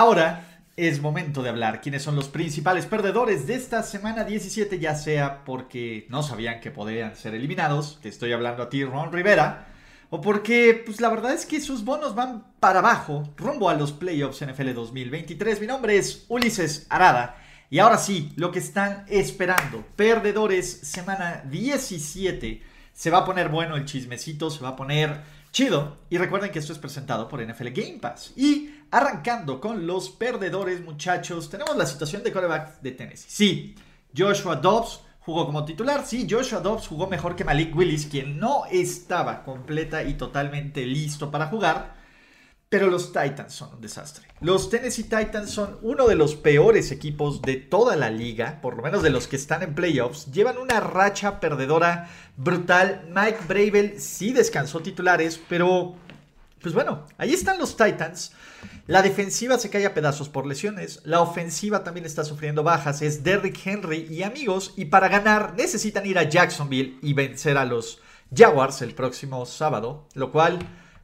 Ahora 0.00 0.62
es 0.78 1.02
momento 1.02 1.42
de 1.42 1.50
hablar 1.50 1.82
quiénes 1.82 2.02
son 2.02 2.16
los 2.16 2.30
principales 2.30 2.86
perdedores 2.86 3.46
de 3.46 3.54
esta 3.54 3.82
semana 3.82 4.24
17, 4.24 4.78
ya 4.78 4.94
sea 4.94 5.44
porque 5.44 6.06
no 6.08 6.22
sabían 6.22 6.60
que 6.60 6.70
podían 6.70 7.14
ser 7.16 7.34
eliminados, 7.34 7.98
te 8.00 8.08
estoy 8.08 8.32
hablando 8.32 8.62
a 8.62 8.70
ti, 8.70 8.82
Ron 8.82 9.12
Rivera, 9.12 9.66
o 10.08 10.22
porque 10.22 10.82
pues 10.86 11.02
la 11.02 11.10
verdad 11.10 11.34
es 11.34 11.44
que 11.44 11.60
sus 11.60 11.84
bonos 11.84 12.14
van 12.14 12.46
para 12.60 12.78
abajo, 12.78 13.24
rumbo 13.36 13.68
a 13.68 13.74
los 13.74 13.92
playoffs 13.92 14.42
NFL 14.42 14.72
2023. 14.72 15.60
Mi 15.60 15.66
nombre 15.66 15.98
es 15.98 16.24
Ulises 16.28 16.86
Arada. 16.88 17.36
Y 17.68 17.78
ahora 17.78 17.98
sí, 17.98 18.32
lo 18.36 18.50
que 18.50 18.60
están 18.60 19.04
esperando, 19.06 19.84
perdedores, 19.96 20.66
semana 20.80 21.42
17. 21.44 22.62
Se 22.94 23.10
va 23.10 23.18
a 23.18 23.24
poner 23.26 23.50
bueno 23.50 23.76
el 23.76 23.84
chismecito, 23.84 24.48
se 24.48 24.62
va 24.62 24.70
a 24.70 24.76
poner 24.76 25.20
chido. 25.52 25.98
Y 26.08 26.18
recuerden 26.18 26.50
que 26.50 26.58
esto 26.58 26.72
es 26.72 26.78
presentado 26.78 27.28
por 27.28 27.44
NFL 27.44 27.68
Game 27.68 27.98
Pass. 28.00 28.32
Y 28.36 28.70
arrancando 28.90 29.60
con 29.60 29.86
los 29.86 30.10
perdedores, 30.10 30.82
muchachos, 30.82 31.48
tenemos 31.48 31.76
la 31.76 31.86
situación 31.86 32.22
de 32.22 32.32
coreback 32.32 32.80
de 32.80 32.92
Tennessee. 32.92 33.26
Sí, 33.28 33.74
Joshua 34.16 34.56
Dobbs 34.56 35.00
jugó 35.20 35.46
como 35.46 35.64
titular. 35.64 36.04
Sí, 36.04 36.26
Joshua 36.28 36.60
Dobbs 36.60 36.88
jugó 36.88 37.06
mejor 37.06 37.36
que 37.36 37.44
Malik 37.44 37.74
Willis, 37.76 38.06
quien 38.06 38.38
no 38.38 38.64
estaba 38.70 39.44
completa 39.44 40.02
y 40.02 40.14
totalmente 40.14 40.84
listo 40.84 41.30
para 41.30 41.46
jugar. 41.46 42.00
Pero 42.68 42.88
los 42.88 43.12
Titans 43.12 43.52
son 43.52 43.74
un 43.74 43.80
desastre. 43.80 44.28
Los 44.40 44.70
Tennessee 44.70 45.02
Titans 45.02 45.50
son 45.50 45.78
uno 45.82 46.06
de 46.06 46.14
los 46.14 46.36
peores 46.36 46.92
equipos 46.92 47.42
de 47.42 47.56
toda 47.56 47.96
la 47.96 48.10
liga, 48.10 48.60
por 48.62 48.76
lo 48.76 48.82
menos 48.84 49.02
de 49.02 49.10
los 49.10 49.26
que 49.26 49.34
están 49.34 49.64
en 49.64 49.74
playoffs. 49.74 50.30
Llevan 50.30 50.56
una 50.56 50.78
racha 50.78 51.40
perdedora 51.40 52.08
brutal. 52.36 53.08
Mike 53.12 53.40
Bravel 53.48 54.00
sí 54.00 54.32
descansó 54.32 54.78
titulares, 54.80 55.40
pero 55.48 55.96
pues 56.60 56.74
bueno, 56.74 57.06
ahí 57.16 57.32
están 57.32 57.58
los 57.58 57.76
Titans. 57.76 58.32
La 58.86 59.02
defensiva 59.02 59.58
se 59.58 59.70
cae 59.70 59.86
a 59.86 59.94
pedazos 59.94 60.28
por 60.28 60.46
lesiones. 60.46 61.00
La 61.04 61.20
ofensiva 61.20 61.84
también 61.84 62.04
está 62.04 62.24
sufriendo 62.24 62.62
bajas. 62.62 63.02
Es 63.02 63.22
Derrick 63.22 63.58
Henry 63.64 64.06
y 64.10 64.22
amigos. 64.22 64.74
Y 64.76 64.86
para 64.86 65.08
ganar 65.08 65.54
necesitan 65.56 66.06
ir 66.06 66.18
a 66.18 66.28
Jacksonville 66.28 66.98
y 67.02 67.14
vencer 67.14 67.56
a 67.56 67.64
los 67.64 68.00
Jaguars 68.34 68.82
el 68.82 68.94
próximo 68.94 69.46
sábado. 69.46 70.06
Lo 70.14 70.32
cual 70.32 70.58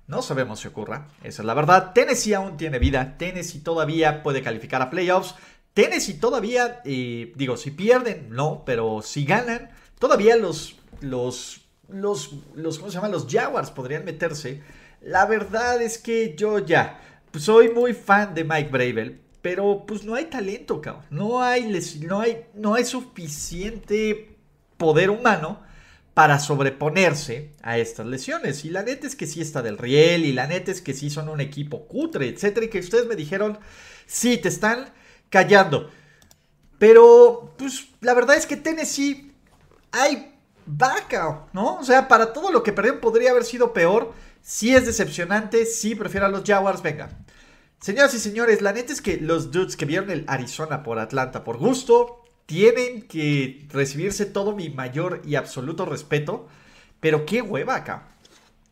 no 0.06 0.20
sabemos 0.20 0.60
si 0.60 0.68
ocurra. 0.68 1.08
Esa 1.22 1.42
es 1.42 1.46
la 1.46 1.54
verdad. 1.54 1.92
Tennessee 1.94 2.34
aún 2.34 2.56
tiene 2.56 2.78
vida. 2.78 3.16
Tennessee 3.16 3.60
todavía 3.60 4.22
puede 4.22 4.42
calificar 4.42 4.82
a 4.82 4.90
playoffs. 4.90 5.34
Tennessee 5.72 6.14
todavía, 6.14 6.80
digo, 6.84 7.56
si 7.56 7.70
pierden, 7.70 8.28
no. 8.30 8.62
Pero 8.66 9.00
si 9.02 9.24
ganan, 9.24 9.70
todavía 9.98 10.36
los, 10.36 10.77
los, 11.00 11.62
los, 11.88 12.34
los, 12.54 12.78
¿cómo 12.78 12.90
se 12.90 12.96
llama? 12.96 13.08
Los 13.08 13.27
Jaguars 13.27 13.70
podrían 13.70 14.04
meterse. 14.04 14.62
La 15.06 15.24
verdad 15.24 15.80
es 15.80 15.98
que 15.98 16.34
yo 16.36 16.58
ya 16.58 17.00
soy 17.38 17.68
muy 17.68 17.94
fan 17.94 18.34
de 18.34 18.42
Mike 18.42 18.70
Bravel, 18.70 19.20
pero 19.40 19.84
pues 19.86 20.02
no 20.02 20.17
hay 20.17 20.24
talento, 20.24 20.80
cabrón. 20.80 21.05
No 21.11 21.40
hay, 21.40 21.72
no 22.00 22.20
hay, 22.20 22.46
no 22.55 22.74
hay 22.74 22.84
suficiente 22.84 24.36
poder 24.77 25.11
humano 25.11 25.62
para 26.12 26.40
sobreponerse 26.40 27.52
a 27.62 27.78
estas 27.78 28.06
lesiones. 28.06 28.64
Y 28.64 28.70
la 28.70 28.83
neta 28.83 29.06
es 29.06 29.14
que 29.14 29.28
sí 29.28 29.40
está 29.40 29.62
del 29.62 29.78
riel, 29.78 30.24
y 30.24 30.33
la 30.33 30.48
neta 30.48 30.72
es 30.72 30.83
que 30.83 30.92
sí 30.92 31.08
son 31.08 31.28
un 31.28 31.40
equipo 31.40 31.86
cutre, 31.86 32.27
etcétera, 32.27 32.66
y 32.66 32.68
que 32.68 32.80
ustedes 32.80 33.06
me 33.06 33.14
dijeron, 33.14 33.61
sí, 34.06 34.39
te 34.39 34.48
están 34.48 34.92
callando. 35.30 35.89
Pero, 36.80 37.55
pues, 37.56 37.90
la 38.00 38.12
verdad 38.12 38.34
es 38.34 38.46
que 38.46 38.56
Tennessee 38.56 39.30
hay 39.92 40.36
vaca, 40.66 41.46
¿no? 41.52 41.77
O 41.77 41.84
sea, 41.84 42.08
para 42.08 42.32
todo 42.32 42.50
lo 42.50 42.62
que 42.62 42.72
perdieron 42.72 43.00
podría 43.00 43.30
haber 43.30 43.44
sido 43.44 43.72
peor. 43.72 44.12
Sí 44.42 44.74
es 44.74 44.86
decepcionante, 44.86 45.66
sí 45.66 45.94
prefiero 45.94 46.27
a 46.27 46.28
los 46.28 46.44
Jaguars, 46.44 46.82
venga. 46.82 47.10
Señoras 47.80 48.14
y 48.14 48.18
señores, 48.18 48.62
la 48.62 48.72
neta 48.72 48.92
es 48.92 49.00
que 49.00 49.18
los 49.18 49.50
dudes 49.50 49.77
que 49.77 49.84
vieron 49.84 50.10
el 50.10 50.24
Arizona 50.28 50.82
por 50.82 50.98
Atlanta 50.98 51.44
por 51.44 51.58
gusto 51.58 52.22
tienen 52.46 53.02
que 53.02 53.66
recibirse 53.70 54.24
todo 54.27 54.54
mi 54.54 54.70
mayor 54.70 55.22
y 55.24 55.34
absoluto 55.34 55.84
respeto. 55.84 56.48
Pero 57.00 57.27
qué 57.27 57.42
hueva 57.42 57.77
acá. 57.77 58.08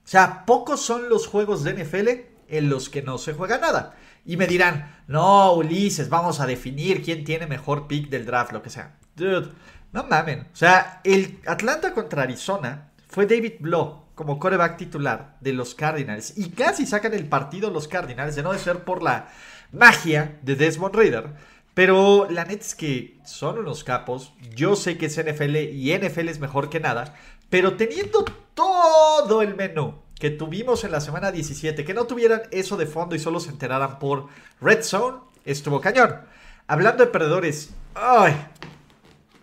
O 0.05 0.09
sea, 0.09 0.45
pocos 0.47 0.81
son 0.81 1.09
los 1.09 1.27
juegos 1.27 1.65
de 1.65 1.75
NFL 1.75 2.09
en 2.49 2.69
los 2.69 2.89
que 2.89 3.03
no 3.03 3.19
se 3.19 3.35
juega 3.35 3.59
nada. 3.59 3.97
Y 4.25 4.37
me 4.37 4.47
dirán, 4.47 5.03
no, 5.07 5.53
Ulises, 5.55 6.09
vamos 6.09 6.41
a 6.41 6.47
definir 6.47 7.03
quién 7.03 7.25
tiene 7.25 7.47
mejor 7.47 7.87
pick 7.87 8.09
del 8.09 8.25
draft, 8.25 8.53
lo 8.53 8.63
que 8.63 8.71
sea. 8.71 8.97
Dude, 9.17 9.51
no 9.95 10.03
mamen. 10.05 10.41
O 10.53 10.57
sea, 10.57 11.01
el 11.05 11.39
Atlanta 11.47 11.95
contra 11.95 12.25
Arizona 12.25 12.91
fue 13.09 13.27
David 13.27 13.55
Blow 13.61 14.03
como 14.17 14.41
coreback 14.41 14.77
titular 14.77 15.37
de 15.41 15.53
los 15.53 15.77
Cardinals 15.77 16.37
y 16.37 16.51
casi 16.51 16.85
sacan 16.85 17.15
el 17.15 17.29
partido 17.29 17.71
los 17.71 17.87
Cardinals, 17.87 18.35
de 18.35 18.43
no 18.43 18.53
de 18.53 18.59
ser 18.59 18.81
por 18.81 19.05
la 19.05 19.29
magia 19.71 20.39
de 20.43 20.57
Desmond 20.57 20.97
Reader. 20.97 21.31
Pero 21.75 22.29
la 22.29 22.45
neta 22.45 22.65
es 22.65 22.75
que 22.75 23.19
son 23.25 23.59
unos 23.59 23.85
capos. 23.85 24.33
Yo 24.55 24.75
sé 24.75 24.99
que 24.99 25.07
es 25.07 25.17
NFL 25.17 25.57
y 25.57 25.97
NFL 25.97 26.29
es 26.29 26.41
mejor 26.41 26.71
que 26.71 26.81
nada. 26.81 27.15
Pero 27.49 27.77
teniendo 27.77 28.25
todo 28.55 29.43
el 29.43 29.55
menú 29.55 29.95
que 30.19 30.31
tuvimos 30.31 30.83
en 30.83 30.91
la 30.91 31.01
semana 31.01 31.31
17, 31.31 31.85
que 31.85 31.95
no 31.95 32.07
tuvieran 32.07 32.43
eso 32.51 32.77
de 32.77 32.87
fondo 32.87 33.15
y 33.15 33.21
solo 33.21 33.39
se 33.39 33.51
enteraran 33.51 34.01
por 34.01 34.27
Red 34.61 34.83
Zone, 34.83 35.19
estuvo 35.45 35.81
cañón. 35.81 36.21
Hablando 36.67 37.05
de 37.05 37.11
perdedores, 37.11 37.71
¡ay! 37.95 38.35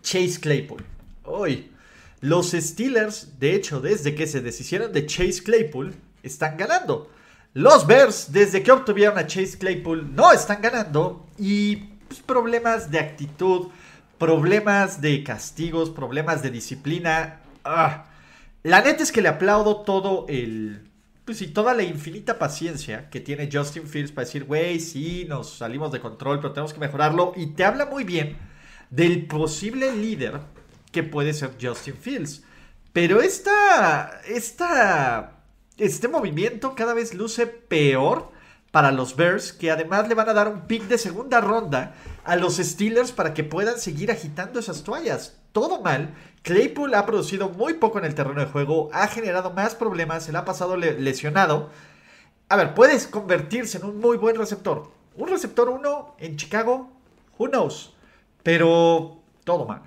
Chase 0.01 0.39
Claypool. 0.39 0.83
¡Ay! 1.25 1.71
Los 2.21 2.51
Steelers, 2.51 3.39
de 3.39 3.55
hecho, 3.55 3.81
desde 3.81 4.13
que 4.13 4.27
se 4.27 4.41
deshicieron 4.41 4.93
de 4.93 5.07
Chase 5.07 5.41
Claypool, 5.43 5.95
están 6.21 6.55
ganando. 6.55 7.09
Los 7.53 7.87
Bears, 7.87 8.31
desde 8.31 8.61
que 8.61 8.71
obtuvieron 8.71 9.17
a 9.17 9.25
Chase 9.25 9.57
Claypool, 9.57 10.15
no 10.15 10.31
están 10.31 10.61
ganando. 10.61 11.25
Y 11.39 11.77
pues, 12.07 12.19
problemas 12.21 12.91
de 12.91 12.99
actitud, 12.99 13.69
problemas 14.19 15.01
de 15.01 15.23
castigos, 15.23 15.89
problemas 15.89 16.43
de 16.43 16.51
disciplina. 16.51 17.39
Ah. 17.63 18.05
La 18.63 18.81
neta 18.81 19.01
es 19.01 19.11
que 19.11 19.21
le 19.21 19.29
aplaudo 19.29 19.77
todo 19.77 20.27
el... 20.29 20.87
Pues 21.25 21.41
y 21.41 21.47
toda 21.47 21.73
la 21.73 21.83
infinita 21.83 22.37
paciencia 22.37 23.09
que 23.09 23.19
tiene 23.19 23.49
Justin 23.51 23.87
Fields 23.87 24.11
para 24.11 24.25
decir, 24.25 24.43
güey, 24.43 24.79
sí, 24.79 25.25
nos 25.27 25.57
salimos 25.57 25.91
de 25.91 25.99
control, 25.99 26.39
pero 26.39 26.53
tenemos 26.53 26.73
que 26.73 26.79
mejorarlo. 26.79 27.33
Y 27.35 27.47
te 27.47 27.63
habla 27.63 27.85
muy 27.87 28.03
bien 28.03 28.37
del 28.91 29.25
posible 29.25 29.95
líder 29.95 30.41
que 30.91 31.01
puede 31.01 31.33
ser 31.33 31.55
Justin 31.59 31.95
Fields. 31.95 32.43
Pero 32.93 33.21
esta, 33.21 34.21
esta, 34.27 35.43
este 35.77 36.07
movimiento 36.07 36.75
cada 36.75 36.93
vez 36.93 37.13
luce 37.13 37.47
peor 37.47 38.29
para 38.71 38.91
los 38.91 39.15
Bears, 39.15 39.53
que 39.53 39.71
además 39.71 40.07
le 40.07 40.15
van 40.15 40.29
a 40.29 40.33
dar 40.33 40.47
un 40.47 40.67
pick 40.67 40.83
de 40.83 40.97
segunda 40.97 41.41
ronda 41.41 41.95
a 42.23 42.35
los 42.35 42.57
Steelers 42.57 43.11
para 43.11 43.33
que 43.33 43.43
puedan 43.43 43.79
seguir 43.79 44.11
agitando 44.11 44.59
esas 44.59 44.83
toallas. 44.83 45.37
Todo 45.51 45.81
mal. 45.81 46.13
Claypool 46.43 46.93
ha 46.93 47.05
producido 47.05 47.49
muy 47.49 47.75
poco 47.75 47.99
en 47.99 48.05
el 48.05 48.15
terreno 48.15 48.39
de 48.41 48.47
juego, 48.47 48.89
ha 48.93 49.07
generado 49.07 49.51
más 49.51 49.75
problemas, 49.75 50.23
se 50.23 50.31
le 50.31 50.37
ha 50.37 50.45
pasado 50.45 50.75
lesionado. 50.77 51.69
A 52.49 52.55
ver, 52.55 52.73
puedes 52.73 53.07
convertirse 53.07 53.77
en 53.77 53.85
un 53.85 53.99
muy 53.99 54.17
buen 54.17 54.35
receptor. 54.35 54.91
Un 55.15 55.29
receptor 55.29 55.69
1 55.69 56.15
en 56.19 56.37
Chicago, 56.37 56.89
who 57.37 57.47
knows. 57.49 57.93
Pero 58.43 59.21
todo 59.43 59.65
mal. 59.65 59.81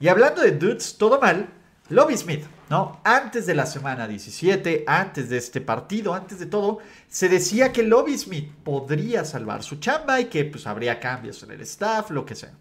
Y 0.00 0.08
hablando 0.08 0.42
de 0.42 0.52
dudes, 0.52 0.96
todo 0.96 1.20
mal, 1.20 1.48
Lobby 1.88 2.16
Smith, 2.16 2.44
¿no? 2.68 3.00
Antes 3.02 3.46
de 3.46 3.54
la 3.54 3.66
semana 3.66 4.06
17, 4.06 4.84
antes 4.86 5.28
de 5.28 5.38
este 5.38 5.60
partido, 5.60 6.14
antes 6.14 6.38
de 6.38 6.46
todo, 6.46 6.78
se 7.08 7.28
decía 7.28 7.72
que 7.72 7.82
Lobby 7.82 8.16
Smith 8.16 8.52
podría 8.62 9.24
salvar 9.24 9.62
su 9.62 9.76
chamba 9.76 10.20
y 10.20 10.26
que 10.26 10.44
pues 10.44 10.66
habría 10.66 11.00
cambios 11.00 11.42
en 11.42 11.50
el 11.50 11.62
staff, 11.62 12.10
lo 12.10 12.24
que 12.26 12.34
sea. 12.34 12.52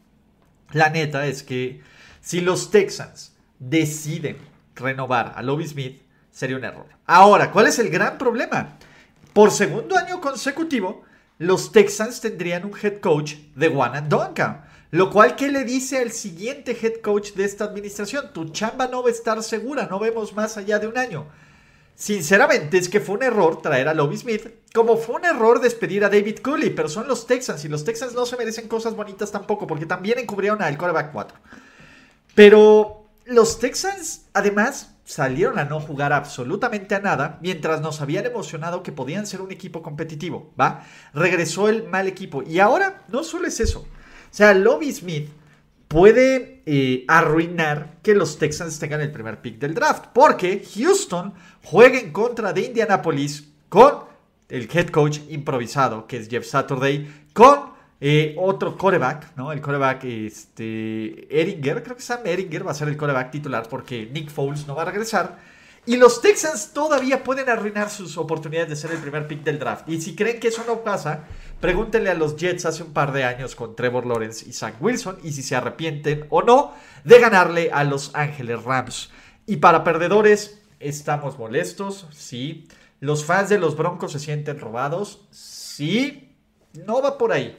La 0.71 0.89
neta 0.89 1.25
es 1.27 1.43
que 1.43 1.81
si 2.21 2.41
los 2.41 2.71
Texans 2.71 3.35
deciden 3.59 4.37
renovar 4.75 5.33
a 5.35 5.41
Lobby 5.41 5.67
Smith, 5.67 6.01
sería 6.31 6.57
un 6.57 6.63
error. 6.63 6.87
Ahora, 7.05 7.51
¿cuál 7.51 7.67
es 7.67 7.79
el 7.79 7.89
gran 7.89 8.17
problema? 8.17 8.77
Por 9.33 9.51
segundo 9.51 9.97
año 9.97 10.19
consecutivo, 10.21 11.03
los 11.37 11.71
Texans 11.71 12.21
tendrían 12.21 12.65
un 12.65 12.73
head 12.81 12.99
coach 12.99 13.35
de 13.55 13.67
One 13.67 13.97
and 13.97 14.09
Duncan. 14.09 14.65
Lo 14.91 15.09
cual, 15.09 15.35
¿qué 15.35 15.51
le 15.51 15.65
dice 15.65 15.97
al 15.97 16.11
siguiente 16.11 16.77
head 16.81 17.01
coach 17.01 17.33
de 17.33 17.43
esta 17.43 17.65
administración? 17.65 18.31
Tu 18.33 18.49
chamba 18.51 18.87
no 18.87 19.03
va 19.03 19.09
a 19.09 19.11
estar 19.11 19.41
segura, 19.43 19.87
no 19.89 19.99
vemos 19.99 20.33
más 20.33 20.57
allá 20.57 20.79
de 20.79 20.87
un 20.87 20.97
año. 20.97 21.27
sinceramente 21.95 22.77
es 22.77 22.89
que 22.89 22.99
fue 22.99 23.15
un 23.15 23.23
error 23.23 23.61
traer 23.61 23.87
a 23.87 23.93
Lobby 23.95 24.17
Smith, 24.17 24.47
como 24.73 24.97
fue 24.97 25.15
un 25.15 25.25
error 25.25 25.59
despedir 25.59 26.05
a 26.05 26.09
David 26.09 26.39
Cooley, 26.43 26.69
pero 26.69 26.89
son 26.89 27.07
los 27.07 27.25
Texans 27.25 27.65
y 27.65 27.69
los 27.69 27.83
Texans 27.83 28.13
no 28.13 28.25
se 28.27 28.37
merecen 28.37 28.67
cosas 28.67 28.95
bonitas 28.95 29.31
tampoco, 29.31 29.65
porque 29.65 29.87
también 29.87 30.19
encubrieron 30.19 30.61
al 30.61 30.77
quarterback 30.77 31.11
4. 31.11 31.37
Pero 32.35 33.07
los 33.25 33.59
Texans, 33.59 34.25
además, 34.33 34.95
salieron 35.05 35.57
a 35.57 35.65
no 35.65 35.79
jugar 35.79 36.13
absolutamente 36.13 36.93
a 36.93 36.99
nada, 36.99 37.39
mientras 37.41 37.81
nos 37.81 37.99
habían 37.99 38.25
emocionado 38.25 38.83
que 38.83 38.91
podían 38.91 39.25
ser 39.25 39.41
un 39.41 39.51
equipo 39.51 39.81
competitivo, 39.81 40.53
¿va? 40.59 40.83
Regresó 41.13 41.67
el 41.67 41.87
mal 41.87 42.07
equipo. 42.07 42.43
Y 42.43 42.59
ahora 42.59 43.05
no 43.07 43.23
solo 43.23 43.47
es 43.47 43.59
eso. 43.59 43.87
O 44.37 44.43
sea, 44.45 44.53
Lobby 44.53 44.93
Smith 44.93 45.29
puede 45.87 46.61
eh, 46.67 47.05
arruinar 47.07 47.95
que 48.03 48.13
los 48.13 48.37
Texans 48.37 48.77
tengan 48.77 49.01
el 49.01 49.11
primer 49.11 49.41
pick 49.41 49.57
del 49.57 49.73
draft. 49.73 50.09
Porque 50.13 50.63
Houston 50.75 51.33
juega 51.63 51.97
en 51.97 52.11
contra 52.11 52.53
de 52.53 52.61
Indianapolis 52.61 53.51
con 53.67 53.95
el 54.47 54.69
head 54.71 54.89
coach 54.89 55.21
improvisado, 55.29 56.05
que 56.05 56.17
es 56.17 56.29
Jeff 56.29 56.45
Saturday, 56.45 57.11
con 57.33 57.71
eh, 57.99 58.35
otro 58.37 58.77
coreback, 58.77 59.35
¿no? 59.35 59.51
El 59.51 59.59
coreback 59.59 60.03
este, 60.03 61.41
Eringer, 61.41 61.81
creo 61.81 61.95
que 61.95 62.03
Sam 62.03 62.19
Eringer 62.23 62.67
va 62.67 62.73
a 62.73 62.75
ser 62.75 62.89
el 62.89 62.95
coreback 62.95 63.31
titular 63.31 63.67
porque 63.67 64.07
Nick 64.13 64.29
Foles 64.29 64.67
no 64.67 64.75
va 64.75 64.83
a 64.83 64.85
regresar. 64.85 65.39
Y 65.87 65.95
los 65.95 66.19
Texans 66.19 66.73
todavía 66.73 67.23
pueden 67.23 67.47
arruinar 67.47 67.89
sus 67.89 68.17
oportunidades 68.17 68.69
de 68.69 68.75
ser 68.75 68.91
el 68.91 68.97
primer 68.97 69.25
pick 69.25 69.41
del 69.43 69.57
draft. 69.57 69.87
Y 69.87 70.01
si 70.01 70.17
creen 70.17 70.37
que 70.37 70.49
eso 70.49 70.65
no 70.67 70.83
pasa, 70.83 71.23
pregúntenle 71.61 72.09
a 72.09 72.13
los 72.13 72.35
Jets 72.35 72.65
hace 72.65 72.83
un 72.83 72.91
par 72.91 73.13
de 73.13 73.23
años 73.23 73.55
con 73.55 73.73
Trevor 73.73 74.05
Lawrence 74.05 74.45
y 74.49 74.51
Zach 74.51 74.75
Wilson 74.81 75.17
y 75.23 75.31
si 75.31 75.41
se 75.41 75.55
arrepienten 75.55 76.27
o 76.29 76.41
no 76.41 76.73
de 77.05 77.19
ganarle 77.21 77.71
a 77.71 77.85
los 77.85 78.13
Ángeles 78.15 78.65
Rams. 78.65 79.11
Y 79.45 79.57
para 79.57 79.85
perdedores, 79.85 80.61
estamos 80.81 81.39
molestos, 81.39 82.07
sí. 82.11 82.67
Los 82.99 83.23
fans 83.23 83.47
de 83.47 83.57
los 83.57 83.77
Broncos 83.77 84.11
se 84.11 84.19
sienten 84.19 84.59
robados, 84.59 85.21
sí. 85.31 86.35
No 86.73 87.01
va 87.01 87.17
por 87.17 87.31
ahí. 87.31 87.57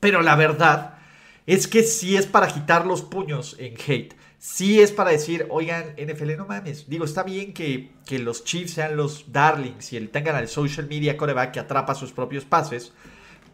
Pero 0.00 0.20
la 0.20 0.34
verdad 0.34 0.98
es 1.46 1.68
que 1.68 1.84
sí 1.84 2.16
es 2.16 2.26
para 2.26 2.48
quitar 2.48 2.86
los 2.86 3.02
puños 3.02 3.54
en 3.60 3.74
hate 3.74 4.16
sí 4.46 4.80
es 4.80 4.92
para 4.92 5.10
decir, 5.10 5.48
oigan, 5.50 5.96
NFL, 5.98 6.36
no 6.36 6.46
mames. 6.46 6.88
Digo, 6.88 7.04
está 7.04 7.24
bien 7.24 7.52
que, 7.52 7.90
los 8.10 8.44
Chiefs 8.44 8.74
sean 8.74 8.96
los 8.96 9.32
darlings 9.32 9.92
y 9.92 9.96
el, 9.96 10.10
tengan 10.10 10.36
al 10.36 10.46
social 10.46 10.86
media 10.86 11.16
coreback 11.16 11.52
que 11.52 11.60
atrapa 11.60 11.96
sus 11.96 12.12
propios 12.12 12.44
pases. 12.44 12.92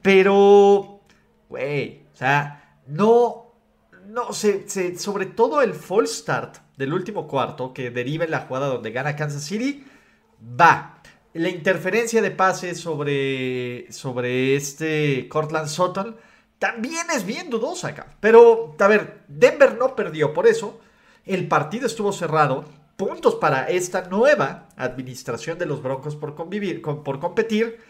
Pero, 0.02 1.00
güey, 1.48 2.02
o 2.12 2.16
sea, 2.16 2.78
no, 2.86 3.54
no, 4.06 4.34
se, 4.34 4.98
sobre 4.98 5.26
todo 5.26 5.62
el 5.62 5.72
false 5.72 6.14
start 6.14 6.58
del 6.76 6.92
último 6.92 7.26
cuarto 7.26 7.72
que 7.72 7.90
deriva 7.90 8.26
en 8.26 8.30
la 8.30 8.40
jugada 8.40 8.66
donde 8.66 8.90
gana 8.90 9.16
Kansas 9.16 9.44
City, 9.44 9.84
va. 10.60 11.00
La 11.32 11.48
interferencia 11.48 12.20
de 12.20 12.32
pases 12.32 12.78
sobre, 12.78 13.90
sobre 13.90 14.56
este 14.56 15.26
Cortland 15.30 15.68
Sutton 15.68 16.16
también 16.62 17.08
es 17.12 17.26
bien 17.26 17.50
dudosa 17.50 17.88
acá. 17.88 18.06
Pero, 18.20 18.76
a 18.78 18.86
ver, 18.86 19.24
Denver 19.26 19.76
no 19.76 19.96
perdió 19.96 20.32
por 20.32 20.46
eso. 20.46 20.78
El 21.26 21.48
partido 21.48 21.88
estuvo 21.88 22.12
cerrado. 22.12 22.64
Puntos 22.96 23.34
para 23.34 23.68
esta 23.68 24.02
nueva 24.02 24.68
administración 24.76 25.58
de 25.58 25.66
los 25.66 25.82
Broncos 25.82 26.14
por 26.14 26.36
convivir, 26.36 26.80
por 26.80 27.18
competir. 27.18 27.80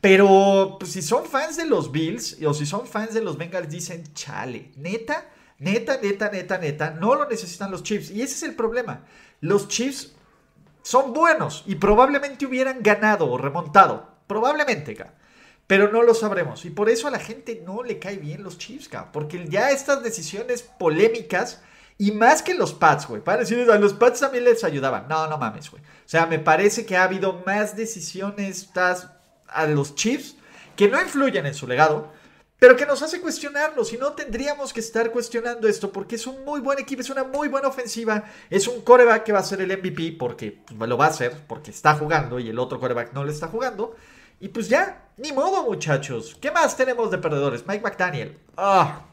Pero 0.00 0.78
pues, 0.80 0.90
si 0.90 1.00
son 1.00 1.26
fans 1.26 1.56
de 1.58 1.66
los 1.66 1.92
Bills 1.92 2.38
o 2.44 2.52
si 2.54 2.66
son 2.66 2.88
fans 2.88 3.14
de 3.14 3.22
los 3.22 3.38
Bengals, 3.38 3.70
dicen, 3.70 4.02
chale, 4.14 4.72
neta, 4.74 5.28
neta, 5.58 6.00
neta, 6.02 6.28
neta, 6.28 6.58
neta, 6.58 6.90
no 6.90 7.14
lo 7.14 7.28
necesitan 7.28 7.70
los 7.70 7.84
Chiefs. 7.84 8.10
Y 8.10 8.22
ese 8.22 8.34
es 8.34 8.42
el 8.42 8.56
problema. 8.56 9.04
Los 9.40 9.68
Chiefs 9.68 10.16
son 10.82 11.12
buenos 11.12 11.62
y 11.68 11.76
probablemente 11.76 12.46
hubieran 12.46 12.82
ganado 12.82 13.30
o 13.30 13.38
remontado. 13.38 14.08
Probablemente, 14.26 14.90
acá. 14.90 15.14
Pero 15.68 15.92
no 15.92 16.02
lo 16.02 16.14
sabremos. 16.14 16.64
Y 16.64 16.70
por 16.70 16.88
eso 16.88 17.06
a 17.06 17.12
la 17.12 17.20
gente 17.20 17.62
no 17.64 17.84
le 17.84 18.00
cae 18.00 18.16
bien 18.16 18.42
los 18.42 18.58
Chiefs, 18.58 18.88
cabrón. 18.88 19.12
Porque 19.12 19.46
ya 19.48 19.70
estas 19.70 20.02
decisiones 20.02 20.62
polémicas, 20.62 21.60
y 21.98 22.12
más 22.12 22.42
que 22.42 22.54
los 22.54 22.72
Pats, 22.72 23.06
güey. 23.06 23.22
Para 23.22 23.40
decir, 23.40 23.70
a 23.70 23.78
los 23.78 23.92
Pats 23.92 24.20
también 24.20 24.44
les 24.44 24.64
ayudaban. 24.64 25.06
No, 25.08 25.28
no 25.28 25.36
mames, 25.36 25.70
güey. 25.70 25.82
O 25.82 26.08
sea, 26.08 26.26
me 26.26 26.38
parece 26.38 26.86
que 26.86 26.96
ha 26.96 27.02
habido 27.02 27.42
más 27.44 27.76
decisiones 27.76 28.70
a 29.48 29.66
los 29.66 29.94
Chiefs 29.94 30.36
que 30.74 30.88
no 30.88 31.00
influyen 31.02 31.44
en 31.44 31.54
su 31.54 31.66
legado, 31.66 32.12
pero 32.58 32.76
que 32.76 32.86
nos 32.86 33.02
hace 33.02 33.20
cuestionarlos. 33.20 33.92
Y 33.92 33.98
no 33.98 34.12
tendríamos 34.12 34.72
que 34.72 34.80
estar 34.80 35.10
cuestionando 35.10 35.68
esto 35.68 35.92
porque 35.92 36.14
es 36.14 36.26
un 36.26 36.44
muy 36.46 36.60
buen 36.60 36.78
equipo, 36.78 37.02
es 37.02 37.10
una 37.10 37.24
muy 37.24 37.48
buena 37.48 37.68
ofensiva. 37.68 38.24
Es 38.48 38.68
un 38.68 38.80
coreback 38.80 39.24
que 39.24 39.32
va 39.32 39.40
a 39.40 39.44
ser 39.44 39.60
el 39.60 39.76
MVP 39.76 40.16
porque 40.18 40.62
pues, 40.66 40.88
lo 40.88 40.96
va 40.96 41.06
a 41.06 41.10
hacer, 41.10 41.34
porque 41.46 41.72
está 41.72 41.94
jugando 41.94 42.38
y 42.38 42.48
el 42.48 42.58
otro 42.58 42.80
coreback 42.80 43.12
no 43.12 43.22
le 43.24 43.32
está 43.32 43.48
jugando. 43.48 43.96
Y 44.40 44.48
pues 44.48 44.68
ya, 44.68 45.08
ni 45.16 45.32
modo 45.32 45.64
muchachos. 45.64 46.36
¿Qué 46.40 46.50
más 46.50 46.76
tenemos 46.76 47.10
de 47.10 47.18
perdedores? 47.18 47.66
Mike 47.66 47.82
McDaniel. 47.82 48.38
Ah. 48.56 49.04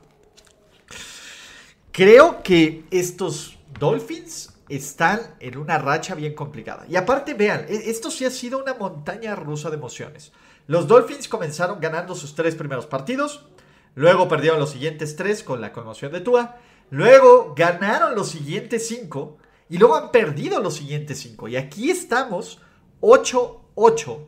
Creo 1.92 2.44
que 2.44 2.86
estos 2.92 3.58
Dolphins 3.80 4.54
están 4.70 5.36
en 5.40 5.58
una 5.58 5.78
racha 5.78 6.16
bien 6.16 6.36
complicada. 6.36 6.86
Y 6.88 6.96
aparte, 6.96 7.34
vean, 7.34 7.66
e-, 7.68 7.90
esto 7.90 8.12
sí 8.12 8.26
ha 8.26 8.30
sido 8.30 8.60
una 8.60 8.76
montaña 8.76 9.36
rusa 9.36 9.70
de 9.70 9.78
emociones. 9.78 10.32
Los 10.68 10.88
Dolphins 10.88 11.28
comenzaron 11.28 11.80
ganando 11.80 12.16
sus 12.16 12.36
tres 12.36 12.56
primeros 12.56 12.86
partidos. 12.86 13.46
Luego 13.96 14.28
perdieron 14.28 14.60
los 14.60 14.72
siguientes 14.72 15.16
tres 15.16 15.44
con 15.44 15.62
la 15.62 15.72
conmoción 15.72 16.12
de 16.12 16.22
Tua. 16.22 16.58
Luego 16.92 17.54
ganaron 17.56 18.14
los 18.14 18.30
siguientes 18.30 18.88
cinco. 18.88 19.38
Y 19.70 19.78
luego 19.80 19.96
han 19.96 20.12
perdido 20.12 20.60
los 20.62 20.76
siguientes 20.76 21.20
cinco. 21.20 21.48
Y 21.48 21.56
aquí 21.56 21.90
estamos 21.90 22.62
8-8 23.02 24.20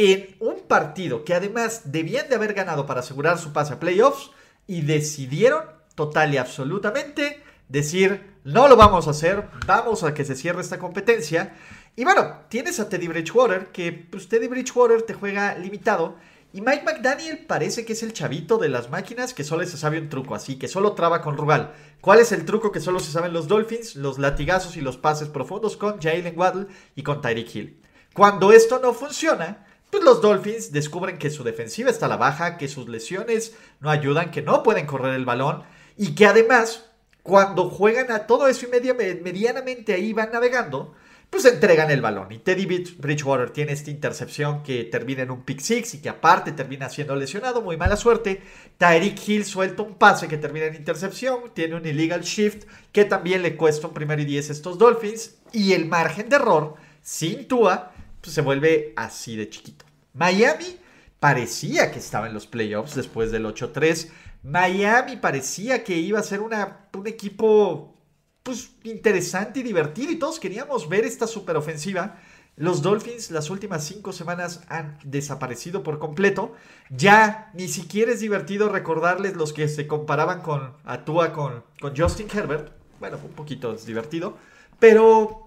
en 0.00 0.34
un 0.40 0.60
partido 0.60 1.24
que 1.24 1.34
además 1.34 1.82
debían 1.92 2.28
de 2.28 2.34
haber 2.34 2.54
ganado 2.54 2.86
para 2.86 3.00
asegurar 3.00 3.38
su 3.38 3.52
pase 3.52 3.74
a 3.74 3.80
playoffs 3.80 4.30
y 4.66 4.80
decidieron 4.80 5.64
total 5.94 6.32
y 6.32 6.38
absolutamente 6.38 7.42
decir, 7.68 8.34
no 8.44 8.66
lo 8.66 8.76
vamos 8.76 9.06
a 9.06 9.10
hacer, 9.10 9.48
vamos 9.66 10.02
a 10.02 10.14
que 10.14 10.24
se 10.24 10.36
cierre 10.36 10.62
esta 10.62 10.78
competencia. 10.78 11.54
Y 11.96 12.04
bueno, 12.04 12.38
tienes 12.48 12.80
a 12.80 12.88
Teddy 12.88 13.08
Bridgewater, 13.08 13.66
que 13.72 13.92
pues 13.92 14.28
Teddy 14.28 14.48
Bridgewater 14.48 15.02
te 15.02 15.12
juega 15.12 15.54
limitado. 15.56 16.16
Y 16.52 16.62
Mike 16.62 16.82
McDaniel 16.84 17.44
parece 17.46 17.84
que 17.84 17.92
es 17.92 18.02
el 18.02 18.12
chavito 18.12 18.56
de 18.56 18.70
las 18.70 18.90
máquinas 18.90 19.34
que 19.34 19.44
solo 19.44 19.64
se 19.66 19.76
sabe 19.76 20.00
un 20.00 20.08
truco, 20.08 20.34
así 20.34 20.58
que 20.58 20.66
solo 20.66 20.94
traba 20.94 21.20
con 21.20 21.36
Rugal. 21.36 21.74
¿Cuál 22.00 22.20
es 22.20 22.32
el 22.32 22.46
truco 22.46 22.72
que 22.72 22.80
solo 22.80 23.00
se 23.00 23.12
saben 23.12 23.32
los 23.32 23.46
Dolphins? 23.46 23.96
Los 23.96 24.18
latigazos 24.18 24.76
y 24.76 24.80
los 24.80 24.96
pases 24.96 25.28
profundos 25.28 25.76
con 25.76 26.00
Jalen 26.00 26.36
Waddle 26.36 26.66
y 26.96 27.02
con 27.02 27.20
Tyreek 27.20 27.54
Hill. 27.54 27.80
Cuando 28.14 28.50
esto 28.50 28.80
no 28.80 28.92
funciona, 28.92 29.66
pues 29.90 30.04
los 30.04 30.22
Dolphins 30.22 30.72
descubren 30.72 31.18
que 31.18 31.30
su 31.30 31.44
defensiva 31.44 31.90
está 31.90 32.06
a 32.06 32.10
la 32.10 32.16
baja, 32.16 32.56
que 32.56 32.68
sus 32.68 32.88
lesiones 32.88 33.54
no 33.80 33.90
ayudan, 33.90 34.30
que 34.30 34.42
no 34.42 34.62
pueden 34.62 34.86
correr 34.86 35.14
el 35.14 35.24
balón 35.24 35.62
y 35.96 36.14
que 36.14 36.26
además 36.26 36.86
cuando 37.22 37.68
juegan 37.68 38.10
a 38.10 38.26
todo 38.26 38.48
eso 38.48 38.66
y 38.66 39.22
medianamente 39.22 39.92
ahí 39.92 40.12
van 40.12 40.32
navegando, 40.32 40.94
pues 41.28 41.44
entregan 41.44 41.90
el 41.90 42.00
balón. 42.00 42.32
Y 42.32 42.38
Teddy 42.38 42.66
Bridgewater 42.98 43.50
tiene 43.50 43.72
esta 43.72 43.90
intercepción 43.90 44.62
que 44.62 44.84
termina 44.84 45.22
en 45.22 45.30
un 45.30 45.44
pick 45.44 45.60
six 45.60 45.94
y 45.94 46.00
que 46.00 46.08
aparte 46.08 46.52
termina 46.52 46.88
siendo 46.88 47.14
lesionado, 47.14 47.62
muy 47.62 47.76
mala 47.76 47.96
suerte. 47.96 48.42
Tyreek 48.78 49.28
Hill 49.28 49.44
suelta 49.44 49.82
un 49.82 49.94
pase 49.94 50.26
que 50.26 50.38
termina 50.38 50.66
en 50.66 50.74
intercepción, 50.74 51.52
tiene 51.54 51.76
un 51.76 51.86
illegal 51.86 52.22
shift 52.22 52.64
que 52.90 53.04
también 53.04 53.42
le 53.42 53.56
cuesta 53.56 53.86
un 53.86 53.94
primero 53.94 54.20
y 54.20 54.24
diez 54.24 54.50
a 54.50 54.52
estos 54.52 54.76
Dolphins 54.76 55.36
y 55.52 55.72
el 55.72 55.86
margen 55.86 56.28
de 56.28 56.36
error 56.36 56.74
sin 57.02 57.46
Tua 57.46 57.92
pues, 58.20 58.34
se 58.34 58.40
vuelve 58.40 58.92
así 58.96 59.36
de 59.36 59.48
chiquito. 59.48 59.84
Miami 60.14 60.76
parecía 61.18 61.90
que 61.92 61.98
estaba 61.98 62.26
en 62.26 62.34
los 62.34 62.46
playoffs 62.46 62.94
después 62.94 63.30
del 63.30 63.44
8-3. 63.44 64.10
Miami 64.42 65.16
parecía 65.16 65.84
que 65.84 65.98
iba 65.98 66.18
a 66.18 66.22
ser 66.22 66.40
un 66.40 67.06
equipo 67.06 67.94
pues, 68.42 68.70
interesante 68.84 69.60
y 69.60 69.62
divertido 69.62 70.12
y 70.12 70.18
todos 70.18 70.40
queríamos 70.40 70.88
ver 70.88 71.04
esta 71.04 71.26
superofensiva. 71.26 72.18
Los 72.56 72.82
Dolphins 72.82 73.30
las 73.30 73.48
últimas 73.48 73.84
cinco 73.84 74.12
semanas 74.12 74.62
han 74.68 74.98
desaparecido 75.04 75.82
por 75.82 75.98
completo. 75.98 76.54
Ya 76.90 77.50
ni 77.54 77.68
siquiera 77.68 78.12
es 78.12 78.20
divertido 78.20 78.68
recordarles 78.68 79.36
los 79.36 79.52
que 79.52 79.68
se 79.68 79.86
comparaban 79.86 80.42
con 80.42 80.74
Atua 80.84 81.32
con, 81.32 81.64
con 81.80 81.96
Justin 81.96 82.28
Herbert. 82.32 82.72
Bueno, 82.98 83.18
un 83.22 83.32
poquito 83.32 83.72
es 83.72 83.86
divertido. 83.86 84.36
Pero 84.78 85.39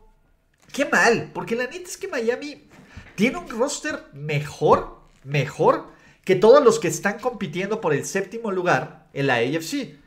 qué 0.74 0.86
mal, 0.86 1.32
porque 1.34 1.56
la 1.56 1.68
neta 1.68 1.90
es 1.90 1.96
que 1.96 2.10
Miami 2.10 2.68
tiene 3.16 3.38
un 3.38 3.48
roster 3.48 4.08
mejor, 4.12 5.00
mejor 5.24 5.94
que 6.26 6.36
todos 6.36 6.64
los 6.64 6.80
que 6.80 6.88
están 6.88 7.20
compitiendo 7.20 7.80
por 7.80 7.94
el 7.94 8.06
séptimo 8.06 8.52
lugar 8.52 9.08
en 9.14 9.28
la 9.28 9.36
AFC. 9.36 10.00